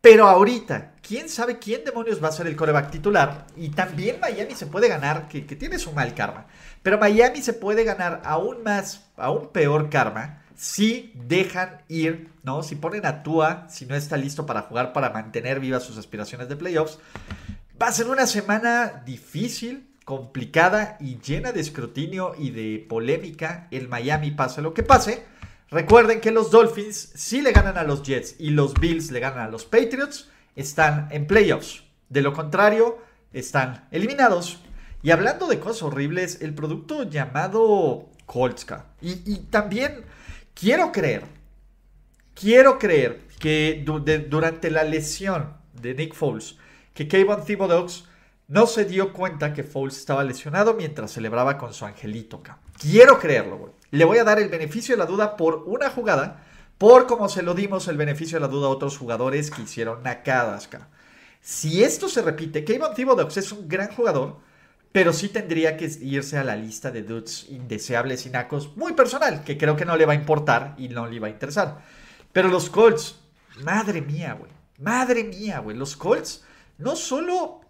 Pero 0.00 0.28
ahorita, 0.28 0.94
¿quién 1.02 1.28
sabe 1.28 1.58
quién 1.58 1.84
demonios 1.84 2.22
va 2.22 2.28
a 2.28 2.32
ser 2.32 2.46
el 2.46 2.54
coreback 2.54 2.90
titular? 2.90 3.46
Y 3.56 3.70
también 3.70 4.20
Miami 4.20 4.54
se 4.54 4.66
puede 4.66 4.88
ganar, 4.88 5.28
que, 5.28 5.42
tiene 5.42 5.78
su 5.78 5.92
mal 5.92 6.14
karma. 6.14 6.46
Pero 6.82 6.98
Miami 6.98 7.42
se 7.42 7.52
puede 7.52 7.82
ganar 7.82 8.22
aún 8.24 8.62
más, 8.62 9.10
aún 9.16 9.48
peor 9.52 9.90
karma, 9.90 10.44
si 10.54 11.12
dejan 11.14 11.82
ir, 11.88 12.30
¿no? 12.44 12.62
Si 12.62 12.76
ponen 12.76 13.06
a 13.06 13.24
Tua, 13.24 13.66
si 13.68 13.86
no 13.86 13.96
está 13.96 14.16
listo 14.16 14.46
para 14.46 14.62
jugar, 14.62 14.92
para 14.92 15.10
mantener 15.10 15.58
vivas 15.58 15.82
sus 15.82 15.98
aspiraciones 15.98 16.48
de 16.48 16.56
playoffs. 16.56 16.98
Va 17.80 17.88
a 17.88 17.92
ser 17.92 18.08
una 18.08 18.26
semana 18.26 19.02
difícil, 19.04 19.87
complicada 20.08 20.96
y 21.00 21.18
llena 21.20 21.52
de 21.52 21.60
escrutinio 21.60 22.32
y 22.38 22.48
de 22.48 22.82
polémica 22.88 23.68
el 23.70 23.88
Miami 23.88 24.30
pase 24.30 24.62
lo 24.62 24.72
que 24.72 24.82
pase. 24.82 25.22
Recuerden 25.68 26.22
que 26.22 26.30
los 26.30 26.50
Dolphins, 26.50 27.12
si 27.14 27.42
le 27.42 27.52
ganan 27.52 27.76
a 27.76 27.82
los 27.82 28.02
Jets 28.04 28.36
y 28.38 28.48
los 28.48 28.72
Bills 28.72 29.10
le 29.10 29.20
ganan 29.20 29.40
a 29.40 29.50
los 29.50 29.66
Patriots, 29.66 30.30
están 30.56 31.08
en 31.10 31.26
playoffs. 31.26 31.84
De 32.08 32.22
lo 32.22 32.32
contrario, 32.32 32.96
están 33.34 33.86
eliminados. 33.90 34.60
Y 35.02 35.10
hablando 35.10 35.46
de 35.46 35.60
cosas 35.60 35.82
horribles, 35.82 36.40
el 36.40 36.54
producto 36.54 37.02
llamado 37.02 38.08
Coltska. 38.24 38.86
Y, 39.02 39.40
también 39.50 40.06
quiero 40.54 40.90
creer, 40.90 41.24
quiero 42.32 42.78
creer 42.78 43.20
que 43.38 43.84
durante 43.84 44.70
la 44.70 44.84
lesión 44.84 45.52
de 45.74 45.92
Nick 45.92 46.14
Foles, 46.14 46.56
que 46.94 47.08
Kayvon 47.08 47.44
Thibodeaux 47.44 48.07
no 48.48 48.66
se 48.66 48.86
dio 48.86 49.12
cuenta 49.12 49.52
que 49.52 49.62
Foles 49.62 49.98
estaba 49.98 50.24
lesionado 50.24 50.72
mientras 50.72 51.12
celebraba 51.12 51.58
con 51.58 51.74
su 51.74 51.84
angelito. 51.84 52.42
Quiero 52.80 53.18
creerlo, 53.18 53.58
güey. 53.58 53.72
Le 53.90 54.04
voy 54.06 54.18
a 54.18 54.24
dar 54.24 54.38
el 54.38 54.48
beneficio 54.48 54.94
de 54.94 54.98
la 54.98 55.06
duda 55.06 55.36
por 55.36 55.64
una 55.66 55.90
jugada, 55.90 56.44
por 56.78 57.06
como 57.06 57.28
se 57.28 57.42
lo 57.42 57.54
dimos 57.54 57.88
el 57.88 57.98
beneficio 57.98 58.36
de 58.36 58.40
la 58.40 58.48
duda 58.48 58.66
a 58.66 58.70
otros 58.70 58.96
jugadores 58.96 59.50
que 59.50 59.62
hicieron 59.62 60.02
nacadas, 60.02 60.68
Si 61.40 61.84
esto 61.84 62.08
se 62.08 62.22
repite, 62.22 62.64
Kayvon 62.64 62.94
Thibodeaux 62.94 63.36
es 63.36 63.52
un 63.52 63.68
gran 63.68 63.88
jugador, 63.92 64.38
pero 64.92 65.12
sí 65.12 65.28
tendría 65.28 65.76
que 65.76 65.84
irse 66.00 66.38
a 66.38 66.44
la 66.44 66.56
lista 66.56 66.90
de 66.90 67.02
dudes 67.02 67.46
indeseables 67.50 68.24
y 68.24 68.30
nacos 68.30 68.76
muy 68.76 68.94
personal, 68.94 69.44
que 69.44 69.58
creo 69.58 69.76
que 69.76 69.84
no 69.84 69.96
le 69.96 70.06
va 70.06 70.14
a 70.14 70.16
importar 70.16 70.74
y 70.78 70.88
no 70.88 71.06
le 71.06 71.20
va 71.20 71.26
a 71.26 71.30
interesar. 71.30 71.82
Pero 72.32 72.48
los 72.48 72.70
Colts, 72.70 73.20
madre 73.62 74.00
mía, 74.00 74.34
güey. 74.38 74.50
Madre 74.78 75.24
mía, 75.24 75.58
güey. 75.58 75.76
Los 75.76 75.96
Colts 75.96 76.44
no 76.78 76.96
solo 76.96 77.67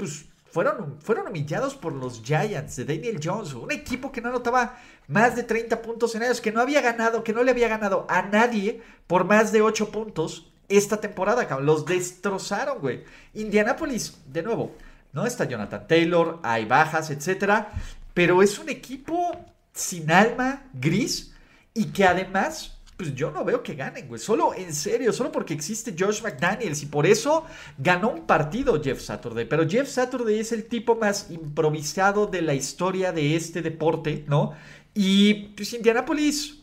pues, 0.00 0.24
fueron, 0.50 0.98
fueron 1.02 1.28
humillados 1.28 1.74
por 1.74 1.92
los 1.92 2.22
Giants 2.24 2.76
de 2.76 2.86
Daniel 2.86 3.20
Jones, 3.22 3.52
un 3.52 3.70
equipo 3.70 4.10
que 4.10 4.22
no 4.22 4.30
anotaba 4.30 4.78
más 5.08 5.36
de 5.36 5.42
30 5.42 5.82
puntos 5.82 6.14
en 6.14 6.22
ellos, 6.22 6.40
que 6.40 6.50
no 6.50 6.62
había 6.62 6.80
ganado, 6.80 7.22
que 7.22 7.34
no 7.34 7.44
le 7.44 7.50
había 7.50 7.68
ganado 7.68 8.06
a 8.08 8.22
nadie 8.22 8.80
por 9.06 9.24
más 9.24 9.52
de 9.52 9.60
8 9.60 9.90
puntos 9.90 10.50
esta 10.70 10.96
temporada. 10.96 11.60
Los 11.60 11.84
destrozaron, 11.84 12.78
güey. 12.78 13.04
Indianapolis, 13.34 14.16
de 14.26 14.42
nuevo, 14.42 14.74
no 15.12 15.26
está 15.26 15.44
Jonathan 15.44 15.86
Taylor, 15.86 16.40
hay 16.42 16.64
bajas, 16.64 17.10
etcétera, 17.10 17.70
pero 18.14 18.42
es 18.42 18.58
un 18.58 18.70
equipo 18.70 19.32
sin 19.74 20.10
alma, 20.10 20.64
gris, 20.72 21.34
y 21.74 21.92
que 21.92 22.06
además 22.06 22.79
pues 23.00 23.14
yo 23.14 23.30
no 23.30 23.46
veo 23.46 23.62
que 23.62 23.76
ganen, 23.76 24.06
güey. 24.08 24.20
Solo, 24.20 24.52
en 24.52 24.74
serio, 24.74 25.10
solo 25.10 25.32
porque 25.32 25.54
existe 25.54 25.94
Josh 25.98 26.20
McDaniels 26.22 26.82
y 26.82 26.86
por 26.86 27.06
eso 27.06 27.46
ganó 27.78 28.10
un 28.10 28.26
partido 28.26 28.78
Jeff 28.78 29.00
Saturday. 29.00 29.46
Pero 29.46 29.66
Jeff 29.66 29.88
Saturday 29.88 30.38
es 30.38 30.52
el 30.52 30.66
tipo 30.66 30.96
más 30.96 31.30
improvisado 31.30 32.26
de 32.26 32.42
la 32.42 32.52
historia 32.52 33.10
de 33.10 33.36
este 33.36 33.62
deporte, 33.62 34.26
¿no? 34.28 34.52
Y 34.92 35.32
pues 35.56 35.72
Indianapolis, 35.72 36.58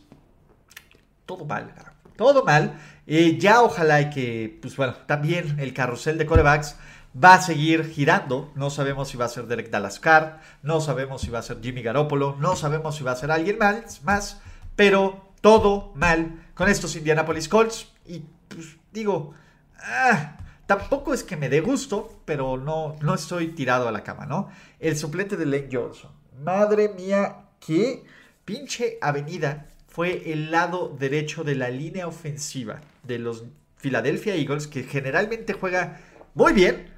todo 1.26 1.44
mal, 1.44 1.74
todo 2.14 2.44
mal. 2.44 2.78
Eh, 3.04 3.36
ya 3.36 3.60
ojalá 3.62 4.08
que, 4.08 4.60
pues 4.62 4.76
bueno, 4.76 4.94
también 5.06 5.58
el 5.58 5.74
carrusel 5.74 6.18
de 6.18 6.26
corebacks 6.26 6.76
va 7.20 7.34
a 7.34 7.42
seguir 7.42 7.84
girando. 7.84 8.52
No 8.54 8.70
sabemos 8.70 9.08
si 9.08 9.16
va 9.16 9.24
a 9.24 9.28
ser 9.28 9.48
Derek 9.48 9.70
Dalascar, 9.70 10.40
no 10.62 10.80
sabemos 10.80 11.20
si 11.20 11.30
va 11.30 11.40
a 11.40 11.42
ser 11.42 11.60
Jimmy 11.60 11.82
Garoppolo, 11.82 12.36
no 12.38 12.54
sabemos 12.54 12.94
si 12.94 13.02
va 13.02 13.10
a 13.10 13.16
ser 13.16 13.32
alguien 13.32 13.58
más, 13.58 14.04
más 14.04 14.40
pero 14.76 15.27
todo 15.40 15.92
mal 15.94 16.46
con 16.54 16.68
estos 16.68 16.96
Indianapolis 16.96 17.48
Colts. 17.48 17.92
Y 18.06 18.22
pues 18.48 18.76
digo, 18.92 19.34
ah, 19.78 20.36
tampoco 20.66 21.14
es 21.14 21.22
que 21.22 21.36
me 21.36 21.48
dé 21.48 21.60
gusto, 21.60 22.20
pero 22.24 22.56
no, 22.56 22.96
no 23.00 23.14
estoy 23.14 23.48
tirado 23.48 23.88
a 23.88 23.92
la 23.92 24.04
cama, 24.04 24.26
¿no? 24.26 24.48
El 24.78 24.96
suplente 24.96 25.36
de 25.36 25.46
Lane 25.46 25.68
Johnson. 25.70 26.10
Madre 26.42 26.90
mía, 26.90 27.48
qué 27.64 28.04
pinche 28.44 28.98
avenida 29.00 29.66
fue 29.88 30.32
el 30.32 30.50
lado 30.50 30.94
derecho 30.98 31.44
de 31.44 31.54
la 31.54 31.70
línea 31.70 32.06
ofensiva 32.06 32.80
de 33.02 33.18
los 33.18 33.44
Philadelphia 33.78 34.34
Eagles, 34.34 34.66
que 34.66 34.82
generalmente 34.82 35.52
juega 35.52 36.00
muy 36.34 36.52
bien. 36.52 36.88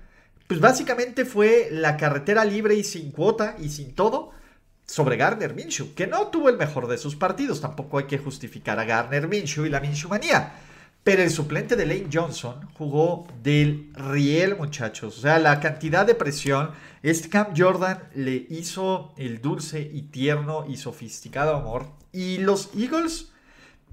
Pues 0.47 0.61
básicamente 0.61 1.25
fue 1.25 1.69
la 1.71 1.97
carretera 1.97 2.45
libre 2.45 2.75
y 2.75 2.85
sin 2.85 3.13
cuota 3.13 3.57
y 3.59 3.69
sin 3.69 3.95
todo 3.95 4.33
sobre 4.91 5.17
Garner 5.17 5.55
Minshew, 5.55 5.95
que 5.95 6.09
no 6.09 6.27
tuvo 6.29 6.49
el 6.49 6.57
mejor 6.57 6.89
de 6.89 6.99
sus 6.99 7.15
partidos. 7.15 7.61
Tampoco 7.61 7.99
hay 7.99 8.07
que 8.07 8.19
justificar 8.19 8.81
a 8.81 8.85
Garner 8.85 9.29
Minshew 9.29 9.65
y 9.65 9.71
la 9.71 9.79
Minshew 9.79 10.11
manía. 10.11 10.53
Pero 11.05 11.23
el 11.23 11.31
suplente 11.31 11.77
de 11.77 11.87
Lane 11.87 12.09
Johnson 12.13 12.69
jugó 12.75 13.29
del 13.41 13.93
riel, 13.95 14.57
muchachos. 14.57 15.17
O 15.17 15.21
sea, 15.21 15.39
la 15.39 15.61
cantidad 15.61 16.05
de 16.05 16.17
presión. 16.17 16.73
Este 17.05 17.29
Cam 17.29 17.55
Jordan 17.57 18.03
le 18.17 18.47
hizo 18.51 19.15
el 19.17 19.41
dulce 19.41 19.81
y 19.81 20.03
tierno 20.03 20.67
y 20.69 20.77
sofisticado 20.77 21.55
amor. 21.55 21.87
Y 22.13 22.39
los 22.39 22.71
Eagles 22.77 23.31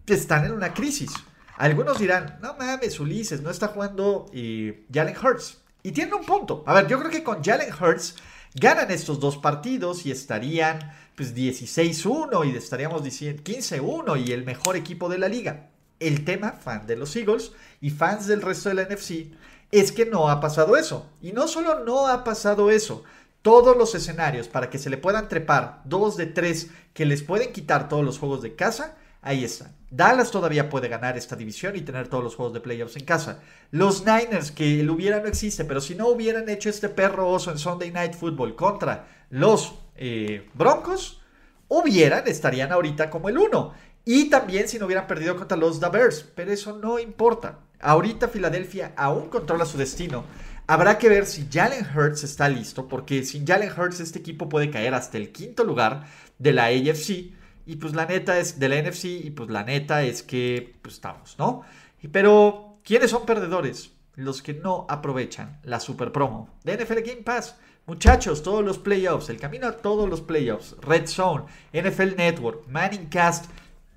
están 0.07 0.45
en 0.45 0.51
una 0.51 0.73
crisis. 0.73 1.11
Algunos 1.57 1.99
dirán, 1.99 2.39
no 2.41 2.55
mames, 2.55 2.99
Ulises, 2.99 3.41
no 3.41 3.51
está 3.51 3.67
jugando 3.67 4.25
eh, 4.33 4.87
Jalen 4.91 5.15
Hurts. 5.15 5.59
Y 5.83 5.91
tiene 5.91 6.15
un 6.15 6.25
punto. 6.25 6.63
A 6.65 6.73
ver, 6.73 6.87
yo 6.87 6.97
creo 6.97 7.11
que 7.11 7.23
con 7.23 7.43
Jalen 7.43 7.71
Hurts 7.71 8.15
ganan 8.53 8.91
estos 8.91 9.19
dos 9.19 9.37
partidos 9.37 10.05
y 10.05 10.11
estarían 10.11 10.91
pues 11.15 11.35
16-1 11.35 12.51
y 12.51 12.55
estaríamos 12.55 13.03
diciendo 13.03 13.43
15-1 13.43 14.25
y 14.25 14.31
el 14.31 14.45
mejor 14.45 14.75
equipo 14.75 15.09
de 15.09 15.17
la 15.17 15.27
liga. 15.27 15.69
El 15.99 16.25
tema, 16.25 16.51
fan 16.51 16.85
de 16.85 16.95
los 16.95 17.15
Eagles 17.15 17.53
y 17.81 17.89
fans 17.89 18.27
del 18.27 18.41
resto 18.41 18.69
de 18.69 18.75
la 18.75 18.83
NFC, 18.83 19.33
es 19.71 19.91
que 19.91 20.05
no 20.05 20.29
ha 20.29 20.39
pasado 20.39 20.77
eso. 20.77 21.09
Y 21.21 21.31
no 21.31 21.47
solo 21.47 21.83
no 21.83 22.07
ha 22.07 22.23
pasado 22.23 22.69
eso, 22.69 23.03
todos 23.41 23.77
los 23.77 23.95
escenarios 23.95 24.47
para 24.47 24.69
que 24.69 24.77
se 24.77 24.89
le 24.89 24.97
puedan 24.97 25.27
trepar 25.27 25.81
dos 25.85 26.17
de 26.17 26.25
tres 26.25 26.69
que 26.93 27.05
les 27.05 27.23
pueden 27.23 27.53
quitar 27.53 27.87
todos 27.89 28.03
los 28.03 28.19
juegos 28.19 28.41
de 28.41 28.55
casa, 28.55 28.97
ahí 29.21 29.43
están. 29.43 29.76
Dallas 29.89 30.31
todavía 30.31 30.69
puede 30.69 30.89
ganar 30.89 31.17
esta 31.17 31.35
división 31.35 31.75
y 31.75 31.81
tener 31.81 32.09
todos 32.09 32.23
los 32.23 32.35
juegos 32.35 32.53
de 32.53 32.59
playoffs 32.59 32.97
en 32.97 33.05
casa. 33.05 33.39
Los 33.71 34.05
Niners, 34.05 34.51
que 34.51 34.81
el 34.81 34.89
hubiera 34.89 35.21
no 35.21 35.27
existe, 35.27 35.63
pero 35.63 35.79
si 35.79 35.95
no 35.95 36.07
hubieran 36.09 36.49
hecho 36.49 36.69
este 36.69 36.89
perro 36.89 37.29
oso 37.29 37.51
en 37.51 37.57
Sunday 37.57 37.91
Night 37.91 38.13
Football 38.13 38.55
contra 38.55 39.07
los 39.29 39.75
eh, 39.95 40.49
Broncos, 40.53 41.21
hubieran, 41.69 42.27
estarían 42.27 42.71
ahorita 42.71 43.09
como 43.09 43.29
el 43.29 43.37
1. 43.37 43.73
Y 44.03 44.29
también 44.29 44.67
si 44.67 44.77
no 44.77 44.85
hubieran 44.85 45.07
perdido 45.07 45.35
contra 45.35 45.57
los 45.57 45.79
The 45.79 45.89
Bears, 45.89 46.25
pero 46.35 46.51
eso 46.51 46.77
no 46.77 46.99
importa. 46.99 47.59
Ahorita 47.79 48.27
Filadelfia 48.27 48.93
aún 48.97 49.29
controla 49.29 49.65
su 49.65 49.77
destino. 49.77 50.25
Habrá 50.65 50.97
que 50.97 51.07
ver 51.07 51.25
si 51.25 51.47
Jalen 51.49 51.87
Hurts 51.95 52.25
está 52.25 52.49
listo, 52.49 52.89
porque 52.89 53.23
sin 53.23 53.47
Jalen 53.47 53.71
Hurts 53.71 54.01
este 54.01 54.19
equipo 54.19 54.49
puede 54.49 54.69
caer 54.69 54.93
hasta 54.93 55.17
el 55.17 55.31
quinto 55.31 55.63
lugar 55.63 56.05
de 56.39 56.51
la 56.51 56.65
AFC 56.65 57.36
y 57.67 57.75
pues 57.75 57.93
la 57.93 58.05
neta 58.05 58.39
es 58.39 58.59
de 58.59 58.69
la 58.69 58.81
NFC 58.81 59.05
y 59.05 59.29
pues 59.31 59.49
la 59.49 59.63
neta 59.63 60.01
es 60.01 60.23
que 60.23 60.77
pues 60.81 60.95
estamos, 60.95 61.35
¿no? 61.37 61.63
Pero, 62.11 62.79
¿quiénes 62.83 63.11
son 63.11 63.25
perdedores? 63.25 63.91
Los 64.15 64.41
que 64.41 64.53
no 64.53 64.85
aprovechan 64.89 65.59
la 65.63 65.79
super 65.79 66.11
promo 66.11 66.49
de 66.63 66.77
NFL 66.77 67.01
Game 67.01 67.23
Pass. 67.23 67.57
Muchachos, 67.85 68.41
todos 68.41 68.63
los 68.63 68.79
playoffs, 68.79 69.29
el 69.29 69.39
camino 69.39 69.67
a 69.67 69.77
todos 69.77 70.09
los 70.09 70.21
playoffs, 70.21 70.75
Red 70.81 71.07
Zone, 71.07 71.45
NFL 71.73 72.15
Network, 72.15 72.67
Manning 72.67 73.07
Cast, 73.07 73.45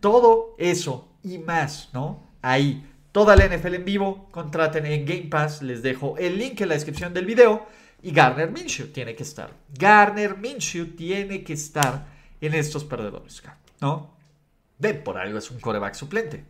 todo 0.00 0.56
eso 0.58 1.08
y 1.22 1.38
más, 1.38 1.90
¿no? 1.92 2.22
Ahí, 2.42 2.86
toda 3.12 3.36
la 3.36 3.46
NFL 3.46 3.74
en 3.74 3.84
vivo, 3.84 4.28
contraten 4.30 4.86
en 4.86 5.06
Game 5.06 5.28
Pass, 5.30 5.62
les 5.62 5.82
dejo 5.82 6.18
el 6.18 6.38
link 6.38 6.60
en 6.60 6.68
la 6.68 6.74
descripción 6.74 7.14
del 7.14 7.26
video 7.26 7.66
y 8.02 8.10
Garner 8.10 8.50
Minshew 8.50 8.88
tiene 8.88 9.14
que 9.14 9.22
estar. 9.22 9.52
Garner 9.78 10.36
Minshew 10.36 10.96
tiene 10.96 11.44
que 11.44 11.52
estar 11.52 12.19
en 12.40 12.54
estos 12.54 12.84
perdedores, 12.84 13.42
¿no? 13.80 14.16
De 14.78 14.94
por 14.94 15.18
algo 15.18 15.38
es 15.38 15.50
un 15.50 15.60
coreback 15.60 15.94
suplente. 15.94 16.44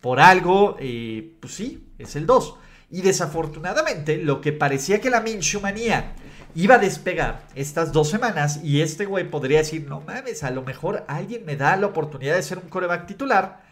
Por 0.00 0.20
algo, 0.20 0.76
eh, 0.80 1.36
pues 1.40 1.54
sí, 1.54 1.92
es 1.98 2.16
el 2.16 2.26
2. 2.26 2.56
Y 2.90 3.02
desafortunadamente, 3.02 4.18
lo 4.18 4.40
que 4.40 4.52
parecía 4.52 5.00
que 5.00 5.10
la 5.10 5.20
Minshew 5.20 5.60
manía 5.60 6.14
iba 6.54 6.76
a 6.76 6.78
despegar 6.78 7.42
estas 7.54 7.92
dos 7.92 8.08
semanas 8.08 8.60
y 8.62 8.80
este 8.80 9.04
güey 9.04 9.28
podría 9.28 9.58
decir, 9.58 9.86
no 9.86 10.00
mames, 10.00 10.42
a 10.42 10.50
lo 10.50 10.62
mejor 10.62 11.04
alguien 11.08 11.44
me 11.44 11.56
da 11.56 11.76
la 11.76 11.88
oportunidad 11.88 12.36
de 12.36 12.42
ser 12.42 12.58
un 12.58 12.68
coreback 12.68 13.06
titular 13.06 13.65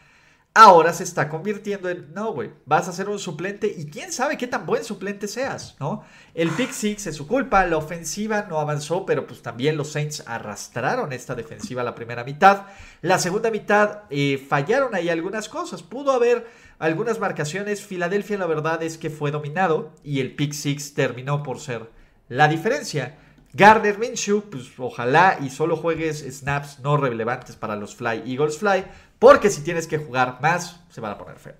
ahora 0.54 0.92
se 0.92 1.02
está 1.02 1.28
convirtiendo 1.28 1.90
en, 1.90 2.14
no, 2.14 2.32
güey, 2.32 2.52
vas 2.64 2.86
a 2.86 2.92
ser 2.92 3.08
un 3.08 3.18
suplente 3.18 3.66
y 3.66 3.86
quién 3.86 4.12
sabe 4.12 4.38
qué 4.38 4.46
tan 4.46 4.64
buen 4.64 4.84
suplente 4.84 5.26
seas, 5.26 5.74
¿no? 5.80 6.04
El 6.32 6.50
pick 6.50 6.70
six 6.70 7.08
es 7.08 7.16
su 7.16 7.26
culpa, 7.26 7.66
la 7.66 7.76
ofensiva 7.76 8.46
no 8.48 8.60
avanzó, 8.60 9.04
pero 9.04 9.26
pues 9.26 9.42
también 9.42 9.76
los 9.76 9.90
Saints 9.90 10.22
arrastraron 10.26 11.12
esta 11.12 11.34
defensiva 11.34 11.82
la 11.82 11.96
primera 11.96 12.22
mitad. 12.22 12.66
La 13.02 13.18
segunda 13.18 13.50
mitad 13.50 14.02
eh, 14.10 14.44
fallaron 14.48 14.94
ahí 14.94 15.08
algunas 15.08 15.48
cosas, 15.48 15.82
pudo 15.82 16.12
haber 16.12 16.46
algunas 16.78 17.18
marcaciones, 17.18 17.84
Filadelfia 17.84 18.38
la 18.38 18.46
verdad 18.46 18.82
es 18.84 18.96
que 18.96 19.10
fue 19.10 19.32
dominado 19.32 19.92
y 20.04 20.20
el 20.20 20.36
pick 20.36 20.52
six 20.52 20.94
terminó 20.94 21.42
por 21.42 21.58
ser 21.58 21.90
la 22.28 22.46
diferencia. 22.46 23.18
Gardner 23.56 23.98
Minshew, 24.00 24.50
pues 24.50 24.72
ojalá 24.78 25.38
y 25.40 25.48
solo 25.48 25.76
juegues 25.76 26.24
snaps 26.28 26.80
no 26.80 26.96
relevantes 26.96 27.54
para 27.54 27.76
los 27.76 27.94
Fly 27.94 28.24
Eagles 28.26 28.58
Fly, 28.58 28.84
porque 29.18 29.50
si 29.50 29.62
tienes 29.62 29.86
que 29.86 29.98
jugar 29.98 30.38
más, 30.40 30.80
se 30.90 31.00
van 31.00 31.12
a 31.12 31.18
poner 31.18 31.38
feo. 31.38 31.54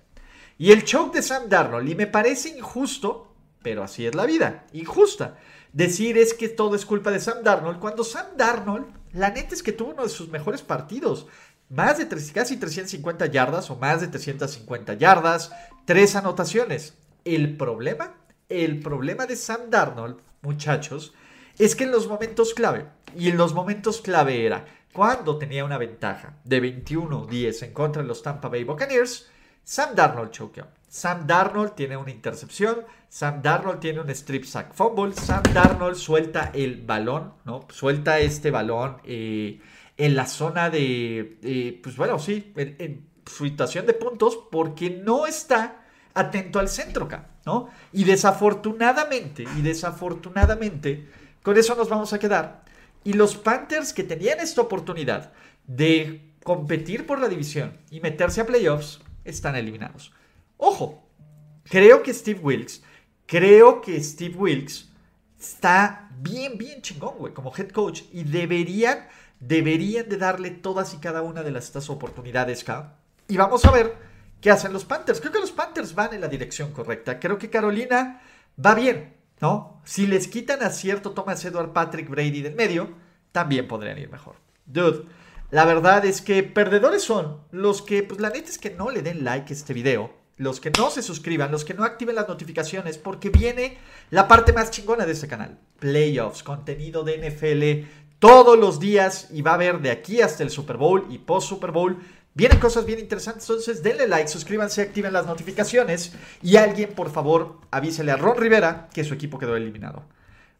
Y 0.57 0.71
el 0.71 0.85
choke 0.85 1.15
de 1.15 1.21
Sam 1.21 1.49
Darnold, 1.49 1.89
y 1.89 1.95
me 1.95 2.07
parece 2.07 2.49
injusto, 2.49 3.33
pero 3.61 3.83
así 3.83 4.05
es 4.05 4.15
la 4.15 4.25
vida, 4.25 4.65
injusta. 4.73 5.37
decir 5.73 6.17
es 6.17 6.33
que 6.33 6.47
todo 6.47 6.75
es 6.75 6.85
culpa 6.85 7.11
de 7.11 7.19
Sam 7.19 7.43
Darnold, 7.43 7.79
cuando 7.79 8.03
Sam 8.03 8.27
Darnold, 8.37 8.85
la 9.11 9.31
neta 9.31 9.53
es 9.53 9.63
que 9.63 9.73
tuvo 9.73 9.91
uno 9.91 10.03
de 10.03 10.09
sus 10.09 10.29
mejores 10.29 10.61
partidos. 10.61 11.27
Más 11.69 11.97
de 11.97 12.07
casi 12.07 12.57
350 12.57 13.25
yardas 13.25 13.69
o 13.71 13.75
más 13.75 13.99
de 13.99 14.07
350 14.07 14.93
yardas, 14.93 15.51
tres 15.85 16.15
anotaciones. 16.15 16.93
El 17.25 17.57
problema, 17.57 18.15
el 18.47 18.79
problema 18.79 19.25
de 19.25 19.35
Sam 19.35 19.69
Darnold, 19.69 20.17
muchachos, 20.41 21.13
es 21.57 21.75
que 21.75 21.85
en 21.85 21.91
los 21.91 22.07
momentos 22.07 22.53
clave, 22.53 22.85
y 23.15 23.29
en 23.29 23.37
los 23.37 23.53
momentos 23.53 24.01
clave 24.01 24.45
era 24.45 24.65
cuando 24.95 25.37
tenía 25.37 25.65
una 25.65 25.77
ventaja 25.77 26.37
de 26.45 26.85
21-10 26.85 27.63
en 27.63 27.73
contra 27.73 28.01
de 28.01 28.07
los 28.07 28.23
Tampa 28.23 28.47
Bay 28.47 28.63
Buccaneers, 28.63 29.29
Sam 29.61 29.93
Darnold 29.93 30.31
choqueó. 30.31 30.67
Sam 30.87 31.27
Darnold 31.27 31.75
tiene 31.75 31.97
una 31.97 32.11
intercepción, 32.11 32.85
Sam 33.09 33.41
Darnold 33.41 33.81
tiene 33.81 33.99
un 33.99 34.09
strip 34.11 34.45
sack 34.45 34.73
fumble, 34.73 35.11
Sam 35.13 35.43
Darnold 35.53 35.97
suelta 35.97 36.51
el 36.53 36.81
balón, 36.83 37.33
¿no? 37.43 37.67
Suelta 37.69 38.19
este 38.19 38.51
balón 38.51 38.97
eh, 39.03 39.59
en 39.97 40.15
la 40.15 40.27
zona 40.27 40.69
de, 40.69 41.39
eh, 41.43 41.79
pues 41.83 41.97
bueno, 41.97 42.17
sí, 42.17 42.53
en, 42.55 43.09
situación 43.25 43.85
de 43.87 43.93
puntos 43.95 44.39
porque 44.49 44.89
no 44.89 45.25
está 45.25 45.81
atento 46.13 46.59
al 46.59 46.69
centro 46.69 47.09
¿no? 47.45 47.69
Y 47.91 48.05
desafortunadamente, 48.05 49.43
y 49.57 49.61
desafortunadamente, 49.61 51.09
con 51.43 51.57
eso 51.57 51.75
nos 51.75 51.89
vamos 51.89 52.13
a 52.13 52.19
quedar. 52.19 52.64
Y 53.05 53.13
los 53.13 53.37
Panthers 53.37 53.93
que 53.93 54.03
tenían 54.03 54.41
esta 54.41 54.61
oportunidad 54.61 55.31
de 55.65 56.33
competir 56.43 57.05
por 57.05 57.19
la 57.19 57.29
división 57.29 57.77
y 57.89 58.01
meterse 58.01 58.41
a 58.41 58.45
playoffs, 58.45 58.99
están 59.23 59.55
eliminados. 59.55 60.11
Ojo, 60.57 61.07
creo 61.63 62.03
que 62.03 62.13
Steve 62.13 62.39
Wilkes, 62.39 62.83
creo 63.25 63.81
que 63.81 64.03
Steve 64.03 64.35
Wilkes 64.35 64.89
está 65.39 66.09
bien, 66.19 66.57
bien 66.57 66.81
chingón, 66.81 67.17
güey, 67.17 67.33
como 67.33 67.53
head 67.55 67.69
coach. 67.69 68.03
Y 68.11 68.23
deberían, 68.23 69.07
deberían 69.39 70.07
de 70.09 70.17
darle 70.17 70.51
todas 70.51 70.93
y 70.93 70.97
cada 70.97 71.21
una 71.21 71.43
de 71.43 71.51
las, 71.51 71.65
estas 71.65 71.89
oportunidades 71.89 72.63
acá. 72.63 72.95
Y 73.27 73.37
vamos 73.37 73.65
a 73.65 73.71
ver 73.71 73.95
qué 74.41 74.51
hacen 74.51 74.73
los 74.73 74.85
Panthers. 74.85 75.19
Creo 75.19 75.31
que 75.31 75.39
los 75.39 75.51
Panthers 75.51 75.95
van 75.95 76.13
en 76.13 76.21
la 76.21 76.27
dirección 76.27 76.71
correcta. 76.71 77.19
Creo 77.19 77.37
que 77.37 77.49
Carolina 77.49 78.21
va 78.63 78.75
bien, 78.75 79.14
¿no? 79.41 79.81
Si 79.85 80.07
les 80.07 80.27
quitan 80.27 80.63
a 80.63 80.69
cierto 80.69 81.11
Thomas 81.11 81.43
Edward 81.45 81.73
Patrick 81.73 82.09
Brady 82.09 82.41
del 82.41 82.55
medio, 82.55 82.89
también 83.31 83.67
podrían 83.67 83.97
ir 83.97 84.09
mejor. 84.09 84.35
Dude. 84.65 85.05
La 85.51 85.63
verdad 85.65 86.05
es 86.05 86.21
que 86.21 86.41
perdedores 86.41 87.03
son 87.03 87.41
los 87.51 87.81
que, 87.81 88.01
pues 88.01 88.19
la 88.19 88.29
neta 88.29 88.49
es 88.49 88.57
que 88.57 88.71
no 88.71 88.89
le 88.89 89.03
den 89.03 89.23
like 89.23 89.53
a 89.53 89.55
este 89.55 89.73
video, 89.73 90.11
los 90.37 90.59
que 90.59 90.71
no 90.71 90.89
se 90.89 91.03
suscriban, 91.03 91.51
los 91.51 91.63
que 91.63 91.75
no 91.75 91.83
activen 91.83 92.15
las 92.15 92.27
notificaciones, 92.27 92.97
porque 92.97 93.29
viene 93.29 93.77
la 94.09 94.27
parte 94.27 94.53
más 94.53 94.71
chingona 94.71 95.05
de 95.05 95.11
este 95.11 95.27
canal. 95.27 95.59
Playoffs, 95.79 96.43
contenido 96.43 97.03
de 97.03 97.29
NFL 97.29 98.05
todos 98.19 98.57
los 98.57 98.79
días 98.79 99.27
y 99.31 99.41
va 99.41 99.51
a 99.51 99.55
haber 99.55 99.81
de 99.81 99.91
aquí 99.91 100.21
hasta 100.21 100.43
el 100.43 100.49
Super 100.49 100.77
Bowl 100.77 101.05
y 101.09 101.19
post 101.19 101.49
Super 101.49 101.71
Bowl. 101.71 101.99
Vienen 102.37 102.59
cosas 102.59 102.85
bien 102.85 102.99
interesantes, 102.99 103.49
entonces 103.49 103.81
denle 103.81 104.09
like, 104.09 104.27
suscríbanse, 104.27 104.81
activen 104.81 105.13
las 105.13 105.25
notificaciones 105.25 106.11
y 106.43 106.57
alguien 106.57 106.91
por 106.91 107.09
favor 107.09 107.61
avísele 107.71 108.11
a 108.11 108.17
Ron 108.17 108.35
Rivera 108.35 108.89
que 108.93 109.05
su 109.05 109.13
equipo 109.13 109.39
quedó 109.39 109.55
eliminado. 109.55 110.03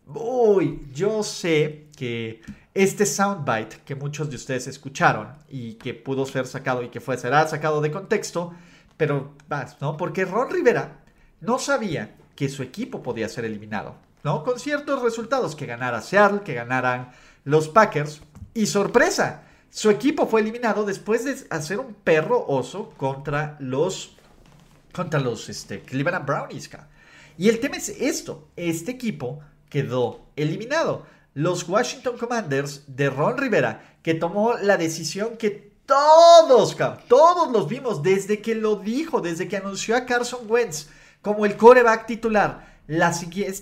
Uy, 0.07 0.87
yo 0.93 1.21
sé 1.21 1.87
que 1.97 2.41
este 2.73 3.05
soundbite 3.05 3.81
que 3.83 3.93
muchos 3.93 4.29
de 4.29 4.37
ustedes 4.37 4.67
escucharon 4.67 5.27
y 5.49 5.73
que 5.73 5.93
pudo 5.93 6.25
ser 6.25 6.47
sacado 6.47 6.81
y 6.81 6.87
que 6.87 7.01
fue 7.01 7.17
será 7.17 7.45
sacado 7.45 7.81
de 7.81 7.91
contexto, 7.91 8.53
pero 8.95 9.33
vas, 9.49 9.75
¿no? 9.81 9.97
Porque 9.97 10.23
Ron 10.23 10.51
Rivera 10.51 10.99
no 11.41 11.59
sabía 11.59 12.15
que 12.37 12.47
su 12.47 12.63
equipo 12.63 13.03
podía 13.03 13.27
ser 13.27 13.43
eliminado, 13.43 13.95
¿no? 14.23 14.45
Con 14.45 14.59
ciertos 14.59 15.01
resultados, 15.01 15.57
que 15.57 15.65
ganara 15.65 16.01
Seattle, 16.01 16.39
que 16.45 16.53
ganaran 16.53 17.11
los 17.43 17.67
Packers 17.67 18.21
y 18.53 18.67
sorpresa, 18.67 19.44
su 19.75 19.89
equipo 19.89 20.25
fue 20.25 20.39
eliminado 20.39 20.85
después 20.85 21.25
de 21.25 21.35
hacer 21.49 21.79
un 21.79 21.93
perro 21.95 22.45
oso 22.47 22.93
contra 22.95 23.57
los 23.59 24.15
contra 24.93 25.19
los 25.19 25.49
este, 25.49 25.81
Cleveland 25.81 26.25
Brownies. 26.25 26.69
Y 27.37 27.49
el 27.49 27.59
tema 27.59 27.75
es 27.75 27.89
esto, 27.89 28.47
este 28.55 28.91
equipo 28.91 29.41
quedó 29.67 30.27
eliminado 30.37 31.05
los 31.33 31.67
Washington 31.67 32.17
Commanders 32.17 32.83
de 32.87 33.09
Ron 33.09 33.37
Rivera, 33.37 33.97
que 34.01 34.13
tomó 34.13 34.53
la 34.53 34.77
decisión 34.77 35.35
que 35.35 35.73
todos, 35.85 36.77
todos 37.09 37.51
los 37.51 37.67
vimos 37.67 38.01
desde 38.01 38.41
que 38.41 38.55
lo 38.55 38.77
dijo, 38.77 39.19
desde 39.19 39.49
que 39.49 39.57
anunció 39.57 39.97
a 39.97 40.05
Carson 40.05 40.49
Wentz 40.49 40.87
como 41.21 41.45
el 41.45 41.57
coreback 41.57 42.05
titular 42.05 42.79
la, 42.87 43.13